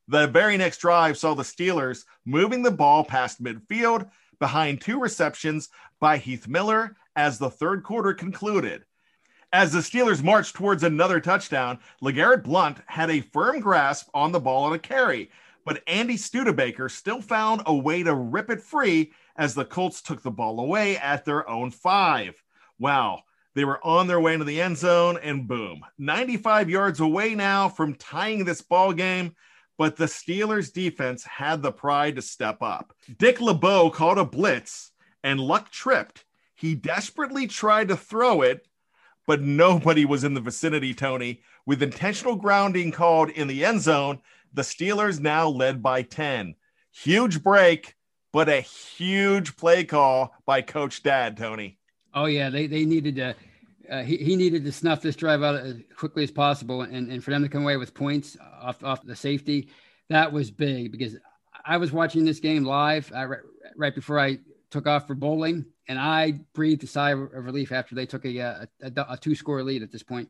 The 0.07 0.27
very 0.27 0.57
next 0.57 0.79
drive 0.79 1.17
saw 1.17 1.33
the 1.33 1.43
Steelers 1.43 2.05
moving 2.25 2.63
the 2.63 2.71
ball 2.71 3.03
past 3.03 3.41
midfield 3.41 4.09
behind 4.41 4.81
two 4.81 4.99
receptions 4.99 5.69
by 6.01 6.17
Heath 6.17 6.49
Miller 6.49 6.97
as 7.15 7.37
the 7.37 7.49
third 7.49 7.83
quarter 7.83 8.13
concluded. 8.13 8.83
As 9.53 9.71
the 9.71 9.79
Steelers 9.79 10.23
marched 10.23 10.55
towards 10.55 10.83
another 10.83 11.19
touchdown, 11.19 11.79
LeGarrette 12.01 12.43
Blunt 12.43 12.79
had 12.87 13.09
a 13.09 13.21
firm 13.21 13.59
grasp 13.59 14.09
on 14.13 14.31
the 14.31 14.39
ball 14.39 14.63
on 14.63 14.73
a 14.73 14.79
carry, 14.79 15.29
but 15.63 15.83
Andy 15.87 16.17
Studebaker 16.17 16.89
still 16.89 17.21
found 17.21 17.61
a 17.65 17.75
way 17.75 18.01
to 18.01 18.15
rip 18.15 18.49
it 18.49 18.61
free 18.61 19.13
as 19.37 19.53
the 19.53 19.63
Colts 19.63 20.01
took 20.01 20.23
the 20.23 20.31
ball 20.31 20.59
away 20.59 20.97
at 20.97 21.23
their 21.23 21.47
own 21.47 21.69
five. 21.69 22.41
Wow, 22.79 23.23
they 23.53 23.63
were 23.63 23.85
on 23.85 24.07
their 24.07 24.19
way 24.19 24.33
into 24.33 24.45
the 24.45 24.61
end 24.61 24.77
zone, 24.77 25.19
and 25.21 25.47
boom, 25.47 25.81
95 25.99 26.69
yards 26.69 26.99
away 26.99 27.35
now 27.35 27.69
from 27.69 27.93
tying 27.95 28.43
this 28.43 28.61
ball 28.61 28.91
game. 28.93 29.35
But 29.81 29.95
the 29.95 30.05
Steelers 30.05 30.71
defense 30.71 31.23
had 31.23 31.63
the 31.63 31.71
pride 31.71 32.15
to 32.17 32.21
step 32.21 32.61
up. 32.61 32.93
Dick 33.17 33.41
LeBeau 33.41 33.89
called 33.89 34.19
a 34.19 34.23
blitz, 34.23 34.91
and 35.23 35.39
Luck 35.39 35.71
tripped 35.71 36.23
he 36.53 36.75
desperately 36.75 37.47
tried 37.47 37.87
to 37.87 37.97
throw 37.97 38.43
it, 38.43 38.67
but 39.25 39.41
nobody 39.41 40.05
was 40.05 40.23
in 40.23 40.35
the 40.35 40.39
vicinity, 40.39 40.93
Tony. 40.93 41.41
With 41.65 41.81
intentional 41.81 42.35
grounding 42.35 42.91
called 42.91 43.31
in 43.31 43.47
the 43.47 43.65
end 43.65 43.81
zone, 43.81 44.21
the 44.53 44.61
Steelers 44.61 45.19
now 45.19 45.49
led 45.49 45.81
by 45.81 46.03
10. 46.03 46.53
Huge 46.91 47.41
break, 47.41 47.95
but 48.31 48.49
a 48.49 48.61
huge 48.61 49.57
play 49.57 49.83
call 49.83 50.35
by 50.45 50.61
Coach 50.61 51.01
Dad, 51.01 51.35
Tony. 51.37 51.79
Oh, 52.13 52.25
yeah. 52.25 52.51
They, 52.51 52.67
they 52.67 52.85
needed 52.85 53.15
to. 53.15 53.33
Uh, 53.91 54.03
he, 54.03 54.17
he 54.17 54.35
needed 54.37 54.63
to 54.63 54.71
snuff 54.71 55.01
this 55.01 55.17
drive 55.17 55.43
out 55.43 55.55
as 55.55 55.75
quickly 55.97 56.23
as 56.23 56.31
possible 56.31 56.81
and, 56.81 57.11
and 57.11 57.23
for 57.23 57.31
them 57.31 57.43
to 57.43 57.49
come 57.49 57.63
away 57.63 57.75
with 57.75 57.93
points 57.93 58.37
off, 58.61 58.81
off 58.83 59.03
the 59.03 59.15
safety 59.15 59.69
that 60.09 60.31
was 60.31 60.49
big 60.49 60.91
because 60.91 61.17
i 61.65 61.75
was 61.75 61.91
watching 61.91 62.23
this 62.23 62.39
game 62.39 62.63
live 62.63 63.11
uh, 63.13 63.25
right, 63.25 63.39
right 63.75 63.93
before 63.93 64.17
i 64.17 64.37
took 64.71 64.87
off 64.87 65.05
for 65.05 65.13
bowling, 65.13 65.65
and 65.87 65.99
I 65.99 66.39
breathed 66.53 66.83
a 66.83 66.87
sigh 66.87 67.11
of 67.11 67.19
relief 67.33 67.71
after 67.71 67.93
they 67.93 68.05
took 68.05 68.25
a, 68.25 68.37
a, 68.37 68.67
a, 68.81 68.91
a 69.09 69.17
two 69.17 69.35
score 69.35 69.61
lead 69.63 69.83
at 69.83 69.91
this 69.91 70.01
point. 70.01 70.29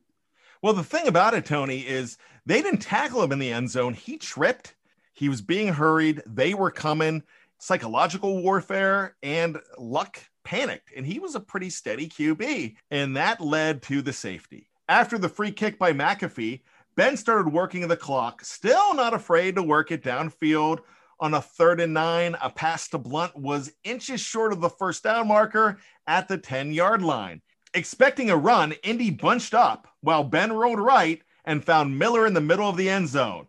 Well, 0.61 0.73
the 0.73 0.83
thing 0.83 1.07
about 1.07 1.33
it, 1.33 1.45
Tony, 1.45 1.79
is 1.79 2.17
they 2.45 2.61
didn't 2.61 2.81
tackle 2.81 3.23
him 3.23 3.31
in 3.31 3.39
the 3.39 3.51
end 3.51 3.69
zone. 3.69 3.93
He 3.93 4.17
tripped. 4.17 4.75
He 5.13 5.29
was 5.29 5.41
being 5.41 5.73
hurried. 5.73 6.21
They 6.25 6.53
were 6.53 6.71
coming. 6.71 7.23
Psychological 7.59 8.41
warfare 8.41 9.15
and 9.21 9.59
luck 9.77 10.19
panicked, 10.43 10.89
and 10.95 11.05
he 11.05 11.19
was 11.19 11.35
a 11.35 11.39
pretty 11.39 11.69
steady 11.69 12.07
QB, 12.07 12.75
and 12.89 13.15
that 13.15 13.41
led 13.41 13.81
to 13.83 14.01
the 14.01 14.13
safety. 14.13 14.69
After 14.89 15.17
the 15.17 15.29
free 15.29 15.51
kick 15.51 15.79
by 15.79 15.93
McAfee, 15.93 16.61
Ben 16.95 17.15
started 17.15 17.53
working 17.53 17.87
the 17.87 17.95
clock, 17.95 18.43
still 18.43 18.93
not 18.93 19.13
afraid 19.13 19.55
to 19.55 19.63
work 19.63 19.91
it 19.91 20.03
downfield 20.03 20.79
on 21.19 21.35
a 21.35 21.41
third 21.41 21.79
and 21.79 21.93
nine. 21.93 22.35
A 22.41 22.49
pass 22.49 22.89
to 22.89 22.97
Blunt 22.97 23.35
was 23.35 23.71
inches 23.83 24.19
short 24.19 24.51
of 24.51 24.59
the 24.59 24.69
first 24.69 25.03
down 25.03 25.27
marker 25.27 25.77
at 26.07 26.27
the 26.27 26.37
10 26.37 26.73
yard 26.73 27.01
line. 27.01 27.41
Expecting 27.73 28.29
a 28.29 28.35
run, 28.35 28.73
Indy 28.83 29.11
bunched 29.11 29.53
up 29.53 29.87
while 30.01 30.25
Ben 30.25 30.51
rolled 30.51 30.79
right 30.79 31.21
and 31.45 31.63
found 31.63 31.97
Miller 31.97 32.27
in 32.27 32.33
the 32.33 32.41
middle 32.41 32.67
of 32.67 32.75
the 32.75 32.89
end 32.89 33.07
zone. 33.07 33.47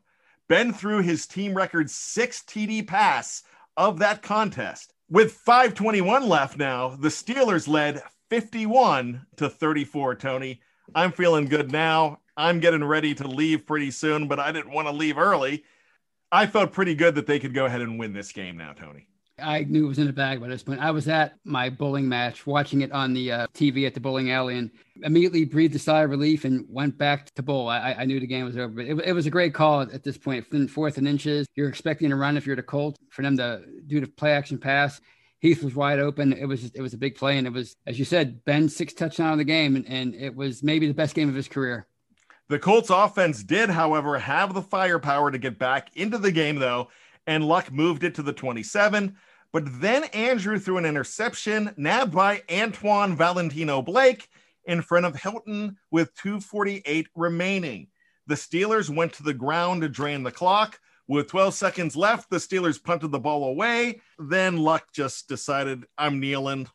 Ben 0.49 0.73
threw 0.73 1.01
his 1.03 1.27
team 1.27 1.55
record 1.55 1.91
six 1.91 2.43
TD 2.43 2.87
pass 2.87 3.43
of 3.77 3.99
that 3.99 4.23
contest. 4.23 4.92
With 5.13 5.33
521 5.33 6.27
left 6.27 6.57
now, 6.57 6.97
the 6.97 7.11
Steelers 7.11 7.69
led 7.69 8.03
51 8.31 9.27
to 9.37 9.51
34, 9.51 10.15
Tony. 10.15 10.63
I'm 10.95 11.13
feeling 11.13 11.45
good 11.45 11.71
now. 11.71 12.21
I'm 12.35 12.61
getting 12.61 12.83
ready 12.83 13.15
to 13.17 13.29
leave 13.29 13.67
pretty 13.67 13.91
soon, 13.91 14.27
but 14.27 14.41
I 14.41 14.53
didn't 14.53 14.73
want 14.73 14.89
to 14.89 14.93
leave 14.93 15.19
early. 15.19 15.65
I 16.33 16.47
felt 16.47 16.73
pretty 16.73 16.95
good 16.95 17.15
that 17.17 17.27
they 17.27 17.39
could 17.39 17.53
go 17.53 17.67
ahead 17.67 17.83
and 17.83 17.99
win 17.99 18.15
this 18.15 18.33
game 18.33 18.57
now, 18.57 18.73
Tony. 18.73 19.07
I 19.39 19.65
knew 19.65 19.85
it 19.85 19.89
was 19.89 19.99
in 19.99 20.07
the 20.07 20.13
bag 20.13 20.41
by 20.41 20.49
this 20.49 20.63
point. 20.63 20.81
I 20.81 20.91
was 20.91 21.09
at 21.09 21.35
my 21.45 21.71
bowling 21.71 22.09
match, 22.09 22.47
watching 22.47 22.83
it 22.83 22.93
on 22.93 23.15
the 23.15 23.33
uh, 23.33 23.47
TV 23.55 23.87
at 23.87 23.95
the 23.95 24.01
bowling 24.01 24.31
alley, 24.31 24.59
and 24.59 24.71
immediately 25.03 25.45
breathed 25.45 25.75
a 25.75 25.79
sigh 25.79 26.03
of 26.03 26.11
relief 26.11 26.45
and 26.45 26.67
went 26.69 26.99
back 26.99 27.33
to 27.35 27.43
bowl. 27.43 27.69
I, 27.69 27.97
I 27.99 28.05
knew 28.05 28.21
the 28.21 28.27
game 28.27 28.45
was 28.45 28.57
over, 28.57 28.69
but 28.69 28.85
it, 28.85 28.99
it, 29.07 29.13
was 29.13 29.27
a 29.27 29.31
great 29.31 29.55
call 29.55 29.81
at 29.81 30.03
this 30.05 30.19
point. 30.19 30.47
Fourth 30.71 30.99
and 30.99 31.09
inches, 31.09 31.47
you're 31.55 31.69
expecting 31.69 32.13
a 32.13 32.17
run 32.17 32.37
if 32.37 32.47
you're 32.47 32.57
the 32.57 32.63
Colts 32.63 32.99
for 33.11 33.23
them 33.23 33.37
to 33.39 33.63
do 33.87 34.01
the 34.01 34.07
play 34.07 34.33
action 34.33 34.59
pass. 34.59 35.01
Heath 35.41 35.63
was 35.65 35.75
wide 35.75 35.99
open. 35.99 36.33
It 36.33 36.47
was 36.47 36.71
it 36.75 36.81
was 36.81 36.95
a 36.95 36.99
big 36.99 37.17
play, 37.17 37.39
and 37.39 37.47
it 37.47 37.53
was 37.53 37.75
as 37.87 37.99
you 37.99 38.05
said, 38.05 38.45
Ben 38.45 38.69
six 38.69 38.93
touchdown 38.93 39.33
of 39.33 39.39
the 39.39 39.45
game, 39.45 39.77
and, 39.77 39.87
and 39.89 40.15
it 40.15 40.37
was 40.37 40.63
maybe 40.63 40.87
the 40.87 40.95
best 40.95 41.15
game 41.15 41.29
of 41.29 41.35
his 41.35 41.49
career. 41.49 41.87
The 42.49 42.59
Colts 42.59 42.91
offense 42.91 43.43
did, 43.43 43.71
however, 43.71 44.19
have 44.19 44.53
the 44.53 44.63
firepower 44.63 45.31
to 45.31 45.39
get 45.39 45.59
back 45.59 45.89
into 45.97 46.19
the 46.19 46.31
game, 46.31 46.57
though, 46.57 46.89
and 47.27 47.45
Luck 47.45 47.73
moved 47.73 48.05
it 48.05 48.15
to 48.17 48.23
the 48.23 48.33
27. 48.33 49.17
But 49.53 49.65
then 49.81 50.05
Andrew 50.05 50.59
threw 50.59 50.79
an 50.79 50.87
interception 50.87 51.75
nabbed 51.77 52.13
by 52.13 52.43
Antwon 52.49 53.17
Valentino 53.17 53.83
Blake 53.83 54.29
in 54.65 54.81
front 54.81 55.07
of 55.07 55.17
Hilton 55.17 55.77
with 55.91 56.15
248 56.15 57.09
remaining. 57.15 57.89
The 58.27 58.35
Steelers 58.35 58.89
went 58.89 59.13
to 59.15 59.23
the 59.23 59.35
ground 59.35 59.83
to 59.83 59.89
drain 59.89 60.23
the 60.23 60.31
clock. 60.31 60.81
With 61.09 61.29
12 61.29 61.55
seconds 61.55 61.97
left, 61.97 62.31
the 62.31 62.37
Steelers 62.37 62.83
punted 62.83 63.11
the 63.11 63.19
ball 63.19 63.45
away. 63.45 64.01
Then 64.19 64.57
Luck 64.57 64.87
just 64.93 65.29
decided, 65.29 65.85
I'm 65.99 66.21
kneeling. 66.21 66.69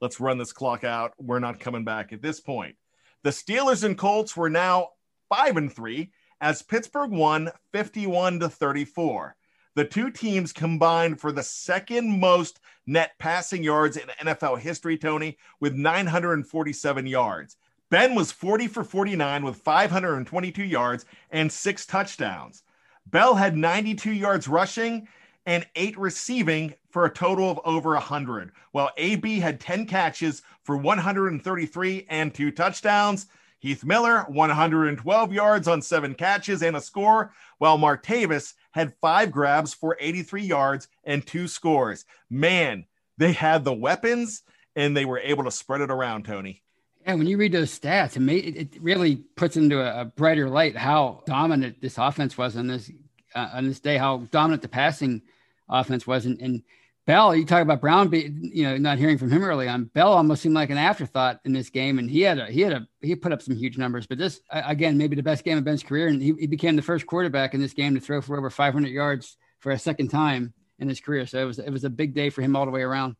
Let's 0.00 0.18
run 0.18 0.38
this 0.38 0.52
clock 0.52 0.82
out. 0.82 1.12
We're 1.18 1.38
not 1.38 1.60
coming 1.60 1.84
back 1.84 2.12
at 2.12 2.22
this 2.22 2.40
point. 2.40 2.76
The 3.22 3.30
Steelers 3.30 3.84
and 3.84 3.98
Colts 3.98 4.36
were 4.36 4.48
now 4.48 4.90
five 5.28 5.56
and 5.58 5.72
three 5.72 6.10
as 6.40 6.62
Pittsburgh 6.62 7.10
won 7.10 7.50
51 7.72 8.40
to 8.40 8.48
34. 8.48 9.36
The 9.76 9.84
two 9.84 10.10
teams 10.10 10.52
combined 10.52 11.20
for 11.20 11.32
the 11.32 11.42
second 11.42 12.20
most 12.20 12.60
net 12.86 13.12
passing 13.18 13.62
yards 13.62 13.96
in 13.96 14.08
NFL 14.20 14.58
history, 14.58 14.98
Tony, 14.98 15.38
with 15.60 15.74
947 15.74 17.06
yards. 17.06 17.56
Ben 17.90 18.14
was 18.14 18.32
40 18.32 18.68
for 18.68 18.84
49 18.84 19.44
with 19.44 19.56
522 19.56 20.62
yards 20.62 21.04
and 21.30 21.50
six 21.50 21.86
touchdowns. 21.86 22.62
Bell 23.06 23.34
had 23.34 23.56
92 23.56 24.12
yards 24.12 24.46
rushing 24.46 25.08
and 25.46 25.66
eight 25.74 25.98
receiving 25.98 26.74
for 26.90 27.04
a 27.04 27.12
total 27.12 27.50
of 27.50 27.60
over 27.64 27.90
100, 27.90 28.52
while 28.72 28.90
AB 28.96 29.40
had 29.40 29.60
10 29.60 29.86
catches 29.86 30.42
for 30.62 30.76
133 30.76 32.06
and 32.08 32.32
two 32.34 32.50
touchdowns. 32.50 33.26
Heath 33.58 33.84
Miller, 33.84 34.24
112 34.28 35.32
yards 35.32 35.68
on 35.68 35.82
seven 35.82 36.14
catches 36.14 36.62
and 36.62 36.76
a 36.76 36.80
score, 36.80 37.32
while 37.58 37.78
Martavis 37.78 38.54
had 38.72 38.94
five 39.00 39.30
grabs 39.30 39.74
for 39.74 39.96
83 39.98 40.42
yards 40.42 40.88
and 41.04 41.26
two 41.26 41.48
scores. 41.48 42.04
Man, 42.28 42.86
they 43.18 43.32
had 43.32 43.64
the 43.64 43.72
weapons 43.72 44.42
and 44.76 44.96
they 44.96 45.04
were 45.04 45.18
able 45.18 45.44
to 45.44 45.50
spread 45.50 45.80
it 45.80 45.90
around, 45.90 46.24
Tony. 46.24 46.62
Yeah, 47.06 47.14
when 47.14 47.26
you 47.26 47.38
read 47.38 47.52
those 47.52 47.76
stats, 47.76 48.16
it, 48.16 48.20
may, 48.20 48.36
it 48.36 48.76
really 48.80 49.16
puts 49.16 49.56
into 49.56 49.80
a, 49.80 50.02
a, 50.02 50.04
brighter 50.04 50.50
light 50.50 50.76
how 50.76 51.22
dominant 51.26 51.80
this 51.80 51.96
offense 51.96 52.36
was 52.36 52.56
on 52.56 52.66
this 52.66 52.90
uh, 53.34 53.48
on 53.54 53.66
this 53.66 53.80
day. 53.80 53.96
How 53.96 54.18
dominant 54.30 54.60
the 54.60 54.68
passing 54.68 55.22
offense 55.68 56.06
was, 56.06 56.26
and, 56.26 56.38
and 56.40 56.62
Bell. 57.10 57.34
You 57.34 57.44
talk 57.44 57.62
about 57.62 57.80
Brown, 57.80 58.06
be, 58.06 58.32
you 58.40 58.62
know, 58.62 58.76
not 58.76 58.98
hearing 58.98 59.18
from 59.18 59.32
him 59.32 59.42
early 59.42 59.66
on. 59.66 59.86
Bell 59.86 60.12
almost 60.12 60.42
seemed 60.42 60.54
like 60.54 60.70
an 60.70 60.78
afterthought 60.78 61.40
in 61.44 61.52
this 61.52 61.68
game, 61.68 61.98
and 61.98 62.08
he 62.08 62.20
had 62.20 62.38
a 62.38 62.46
he 62.46 62.60
had 62.60 62.72
a 62.72 62.86
he 63.00 63.16
put 63.16 63.32
up 63.32 63.42
some 63.42 63.56
huge 63.56 63.76
numbers. 63.76 64.06
But 64.06 64.18
this 64.18 64.40
again, 64.48 64.96
maybe 64.96 65.16
the 65.16 65.22
best 65.24 65.42
game 65.42 65.58
of 65.58 65.64
Ben's 65.64 65.82
career, 65.82 66.06
and 66.06 66.22
he, 66.22 66.34
he 66.38 66.46
became 66.46 66.76
the 66.76 66.82
first 66.82 67.08
quarterback 67.08 67.52
in 67.52 67.60
this 67.60 67.72
game 67.72 67.96
to 67.96 68.00
throw 68.00 68.20
for 68.20 68.38
over 68.38 68.48
500 68.48 68.86
yards 68.86 69.36
for 69.58 69.72
a 69.72 69.78
second 69.78 70.06
time 70.06 70.54
in 70.78 70.88
his 70.88 71.00
career. 71.00 71.26
So 71.26 71.42
it 71.42 71.46
was 71.46 71.58
it 71.58 71.70
was 71.70 71.82
a 71.82 71.90
big 71.90 72.14
day 72.14 72.30
for 72.30 72.42
him 72.42 72.54
all 72.54 72.64
the 72.64 72.70
way 72.70 72.82
around. 72.82 73.16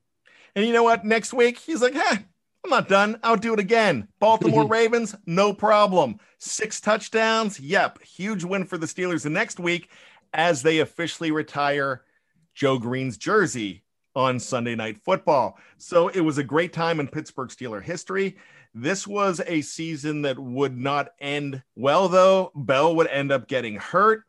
And 0.55 0.65
you 0.65 0.73
know 0.73 0.85
what? 0.85 1.05
Next 1.05 1.33
week 1.33 1.59
he's 1.59 1.83
like, 1.83 1.95
"Hey, 1.95 2.25
I'm 2.63 2.71
not 2.71 2.89
done. 2.89 3.19
I'll 3.25 3.37
do 3.37 3.55
it 3.55 3.59
again. 3.59 4.07
Baltimore 4.21 4.67
Ravens, 4.69 5.17
no 5.27 5.53
problem. 5.53 6.21
Six 6.39 6.81
touchdowns. 6.81 7.59
Yep. 7.59 8.05
Huge 8.05 8.45
win 8.45 8.67
for 8.67 8.79
the 8.79 8.87
Steelers 8.87 9.25
the 9.25 9.31
next 9.31 9.59
week 9.59 9.91
as 10.33 10.63
they 10.63 10.79
officially 10.79 11.33
retire 11.33 12.05
Joe 12.55 12.79
Greene's 12.79 13.17
jersey 13.17 13.85
on 14.15 14.39
Sunday 14.39 14.75
Night 14.75 14.99
Football. 14.99 15.59
So 15.79 16.09
it 16.09 16.21
was 16.21 16.39
a 16.39 16.45
great 16.45 16.73
time 16.73 17.01
in 17.01 17.09
Pittsburgh 17.09 17.49
Steeler 17.49 17.83
history. 17.83 18.37
This 18.75 19.07
was 19.07 19.41
a 19.47 19.61
season 19.63 20.23
that 20.23 20.39
would 20.39 20.77
not 20.77 21.11
end 21.21 21.63
well, 21.77 22.09
though. 22.09 22.53
Bell 22.55 22.95
would 22.97 23.09
end 23.09 23.33
up 23.33 23.49
getting 23.49 23.77
hurt. 23.77 24.23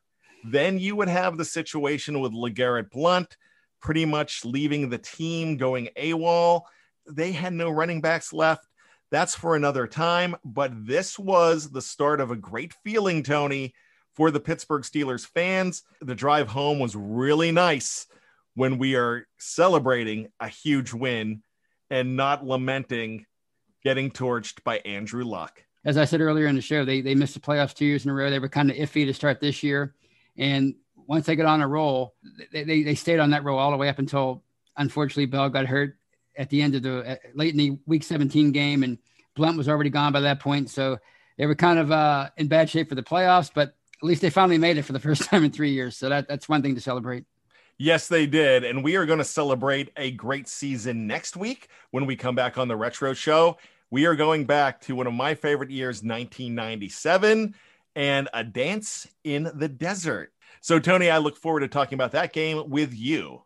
Then 0.43 0.79
you 0.79 0.95
would 0.95 1.09
have 1.09 1.37
the 1.37 1.45
situation 1.45 2.19
with 2.19 2.31
LeGarrette 2.31 2.89
Blunt 2.89 3.37
pretty 3.81 4.05
much 4.05 4.45
leaving 4.45 4.89
the 4.89 4.97
team, 4.97 5.57
going 5.57 5.89
AWOL 5.95 6.63
they 7.09 7.31
had 7.31 7.53
no 7.53 7.69
running 7.69 8.01
backs 8.01 8.33
left. 8.33 8.67
That's 9.11 9.35
for 9.35 9.55
another 9.55 9.87
time. 9.87 10.35
But 10.45 10.85
this 10.85 11.19
was 11.19 11.69
the 11.69 11.81
start 11.81 12.21
of 12.21 12.31
a 12.31 12.35
great 12.35 12.73
feeling, 12.83 13.23
Tony, 13.23 13.73
for 14.13 14.31
the 14.31 14.39
Pittsburgh 14.39 14.83
Steelers 14.83 15.25
fans. 15.25 15.83
The 16.01 16.15
drive 16.15 16.47
home 16.47 16.79
was 16.79 16.95
really 16.95 17.51
nice 17.51 18.07
when 18.55 18.77
we 18.77 18.95
are 18.95 19.27
celebrating 19.37 20.29
a 20.39 20.47
huge 20.47 20.93
win 20.93 21.43
and 21.89 22.15
not 22.15 22.45
lamenting 22.45 23.25
getting 23.83 24.11
torched 24.11 24.63
by 24.63 24.77
Andrew 24.79 25.23
Luck. 25.23 25.63
As 25.83 25.97
I 25.97 26.05
said 26.05 26.21
earlier 26.21 26.45
in 26.45 26.55
the 26.55 26.61
show, 26.61 26.85
they, 26.85 27.01
they 27.01 27.15
missed 27.15 27.33
the 27.33 27.39
playoffs 27.39 27.73
two 27.73 27.85
years 27.85 28.05
in 28.05 28.11
a 28.11 28.13
row. 28.13 28.29
They 28.29 28.39
were 28.39 28.49
kind 28.49 28.69
of 28.69 28.77
iffy 28.77 29.05
to 29.05 29.13
start 29.13 29.39
this 29.39 29.63
year. 29.63 29.95
And 30.37 30.75
once 30.95 31.25
they 31.25 31.35
got 31.35 31.47
on 31.47 31.61
a 31.61 31.67
roll, 31.67 32.13
they, 32.51 32.63
they, 32.63 32.83
they 32.83 32.95
stayed 32.95 33.19
on 33.19 33.31
that 33.31 33.43
roll 33.43 33.57
all 33.57 33.71
the 33.71 33.77
way 33.77 33.89
up 33.89 33.99
until 33.99 34.43
unfortunately 34.77 35.25
Bell 35.25 35.49
got 35.49 35.65
hurt 35.65 35.97
at 36.37 36.49
the 36.49 36.61
end 36.61 36.75
of 36.75 36.83
the 36.83 37.19
late 37.33 37.51
in 37.51 37.57
the 37.57 37.77
week 37.87 38.03
17 38.03 38.51
game, 38.51 38.83
and 38.83 38.97
Blunt 39.35 39.57
was 39.57 39.67
already 39.67 39.89
gone 39.89 40.13
by 40.13 40.21
that 40.21 40.39
point. 40.39 40.69
So 40.69 40.97
they 41.37 41.45
were 41.45 41.55
kind 41.55 41.79
of 41.79 41.91
uh, 41.91 42.29
in 42.37 42.47
bad 42.47 42.69
shape 42.69 42.87
for 42.87 42.95
the 42.95 43.03
playoffs, 43.03 43.51
but 43.53 43.75
at 44.01 44.07
least 44.07 44.21
they 44.21 44.29
finally 44.29 44.57
made 44.57 44.77
it 44.77 44.83
for 44.83 44.93
the 44.93 44.99
first 44.99 45.23
time 45.29 45.43
in 45.43 45.51
three 45.51 45.71
years. 45.71 45.97
So 45.97 46.09
that, 46.09 46.27
that's 46.27 46.49
one 46.49 46.61
thing 46.61 46.75
to 46.75 46.81
celebrate. 46.81 47.25
Yes, 47.77 48.07
they 48.07 48.27
did. 48.27 48.63
And 48.63 48.83
we 48.83 48.95
are 48.95 49.05
going 49.05 49.19
to 49.19 49.25
celebrate 49.25 49.91
a 49.97 50.11
great 50.11 50.47
season 50.47 51.07
next 51.07 51.35
week 51.35 51.67
when 51.91 52.05
we 52.05 52.15
come 52.15 52.35
back 52.35 52.57
on 52.57 52.67
the 52.67 52.75
Retro 52.75 53.13
Show. 53.13 53.57
We 53.89 54.05
are 54.05 54.15
going 54.15 54.45
back 54.45 54.81
to 54.81 54.95
one 54.95 55.07
of 55.07 55.13
my 55.13 55.35
favorite 55.35 55.71
years, 55.71 55.97
1997, 55.97 57.55
and 57.95 58.29
a 58.33 58.43
dance 58.43 59.07
in 59.23 59.49
the 59.55 59.67
desert. 59.67 60.31
So, 60.61 60.79
Tony, 60.79 61.09
I 61.09 61.17
look 61.17 61.37
forward 61.37 61.61
to 61.61 61.67
talking 61.67 61.95
about 61.95 62.11
that 62.11 62.33
game 62.33 62.69
with 62.69 62.93
you. 62.93 63.41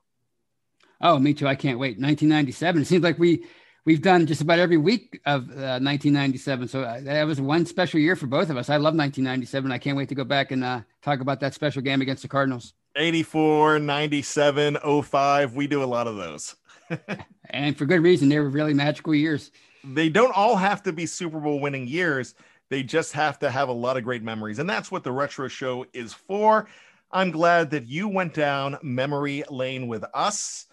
Oh, 1.01 1.17
me 1.17 1.33
too. 1.33 1.47
I 1.47 1.55
can't 1.55 1.79
wait. 1.79 1.97
1997. 1.97 2.81
It 2.81 2.85
seems 2.85 3.03
like 3.03 3.17
we 3.17 3.45
we've 3.85 4.01
done 4.01 4.25
just 4.25 4.41
about 4.41 4.59
every 4.59 4.77
week 4.77 5.21
of 5.25 5.43
uh, 5.49 5.79
1997. 5.79 6.67
So 6.67 6.81
uh, 6.81 7.01
that 7.01 7.23
was 7.23 7.39
one 7.39 7.65
special 7.65 7.99
year 7.99 8.15
for 8.15 8.27
both 8.27 8.49
of 8.49 8.57
us. 8.57 8.69
I 8.69 8.77
love 8.77 8.95
1997. 8.95 9.71
I 9.71 9.77
can't 9.77 9.95
wait 9.95 10.09
to 10.09 10.15
go 10.15 10.23
back 10.23 10.51
and 10.51 10.63
uh, 10.63 10.81
talk 11.01 11.21
about 11.21 11.39
that 11.39 11.53
special 11.53 11.81
game 11.81 12.01
against 12.01 12.23
the 12.23 12.27
Cardinals. 12.27 12.73
84, 12.95 13.79
97, 13.79 14.77
05. 15.03 15.55
We 15.55 15.67
do 15.67 15.83
a 15.83 15.85
lot 15.85 16.07
of 16.07 16.15
those. 16.17 16.55
and 17.49 17.77
for 17.77 17.85
good 17.85 18.01
reason. 18.01 18.29
They 18.29 18.39
were 18.39 18.49
really 18.49 18.73
magical 18.73 19.13
years. 19.13 19.51
They 19.83 20.09
don't 20.09 20.35
all 20.35 20.55
have 20.55 20.81
to 20.83 20.93
be 20.93 21.05
Super 21.05 21.39
Bowl 21.39 21.59
winning 21.59 21.87
years. 21.87 22.35
They 22.69 22.81
just 22.81 23.13
have 23.13 23.37
to 23.39 23.51
have 23.51 23.69
a 23.69 23.73
lot 23.73 23.97
of 23.97 24.03
great 24.03 24.23
memories. 24.23 24.59
And 24.59 24.67
that's 24.67 24.91
what 24.91 25.03
the 25.03 25.11
Retro 25.11 25.47
Show 25.47 25.85
is 25.93 26.13
for. 26.13 26.67
I'm 27.11 27.31
glad 27.31 27.69
that 27.71 27.85
you 27.85 28.07
went 28.07 28.33
down 28.33 28.77
memory 28.81 29.43
lane 29.49 29.87
with 29.87 30.03
us 30.13 30.65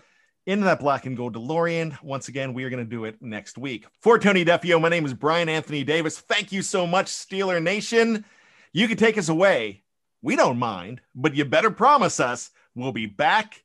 in 0.47 0.61
that 0.63 0.81
black 0.81 1.07
and 1.07 1.17
gold 1.17 1.35
DeLorean. 1.35 2.01
Once 2.03 2.29
again, 2.29 2.55
we 2.55 2.65
are 2.65 2.71
going 2.71 2.85
to 2.85 2.89
do 2.89 3.05
it 3.05 3.21
next 3.21 3.59
week. 3.59 3.87
For 4.01 4.19
Tony 4.19 4.45
Defeo, 4.45 4.81
my 4.81 4.89
name 4.89 5.05
is 5.05 5.15
Brian 5.15 5.49
Anthony 5.49 5.85
Davis. 5.85 6.19
Thank 6.19 6.53
you 6.53 6.63
so 6.63 6.87
much, 6.87 7.07
Steeler 7.07 7.63
Nation. 7.63 8.25
You 8.73 8.89
can 8.89 8.97
take 8.97 9.19
us 9.19 9.29
away. 9.29 9.83
We 10.23 10.37
don't 10.37 10.59
mind, 10.59 11.01
but 11.15 11.35
you 11.35 11.45
better 11.45 11.71
promise 11.71 12.21
us 12.21 12.51
we'll 12.75 12.93
be 12.93 13.07
back 13.07 13.65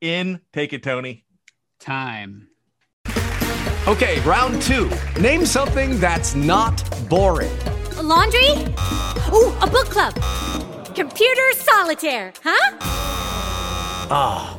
in 0.00 0.40
Take 0.52 0.72
It, 0.72 0.82
Tony. 0.82 1.24
Time. 1.80 2.48
Okay, 3.86 4.20
round 4.20 4.60
two. 4.62 4.90
Name 5.20 5.46
something 5.46 6.00
that's 6.00 6.34
not 6.34 6.82
boring. 7.08 7.56
A 7.98 8.02
laundry? 8.02 8.50
Ooh, 9.32 9.54
a 9.60 9.68
book 9.70 9.86
club. 9.86 10.14
Computer 10.94 11.52
solitaire, 11.52 12.32
huh? 12.42 12.76
Ah. 14.10 14.58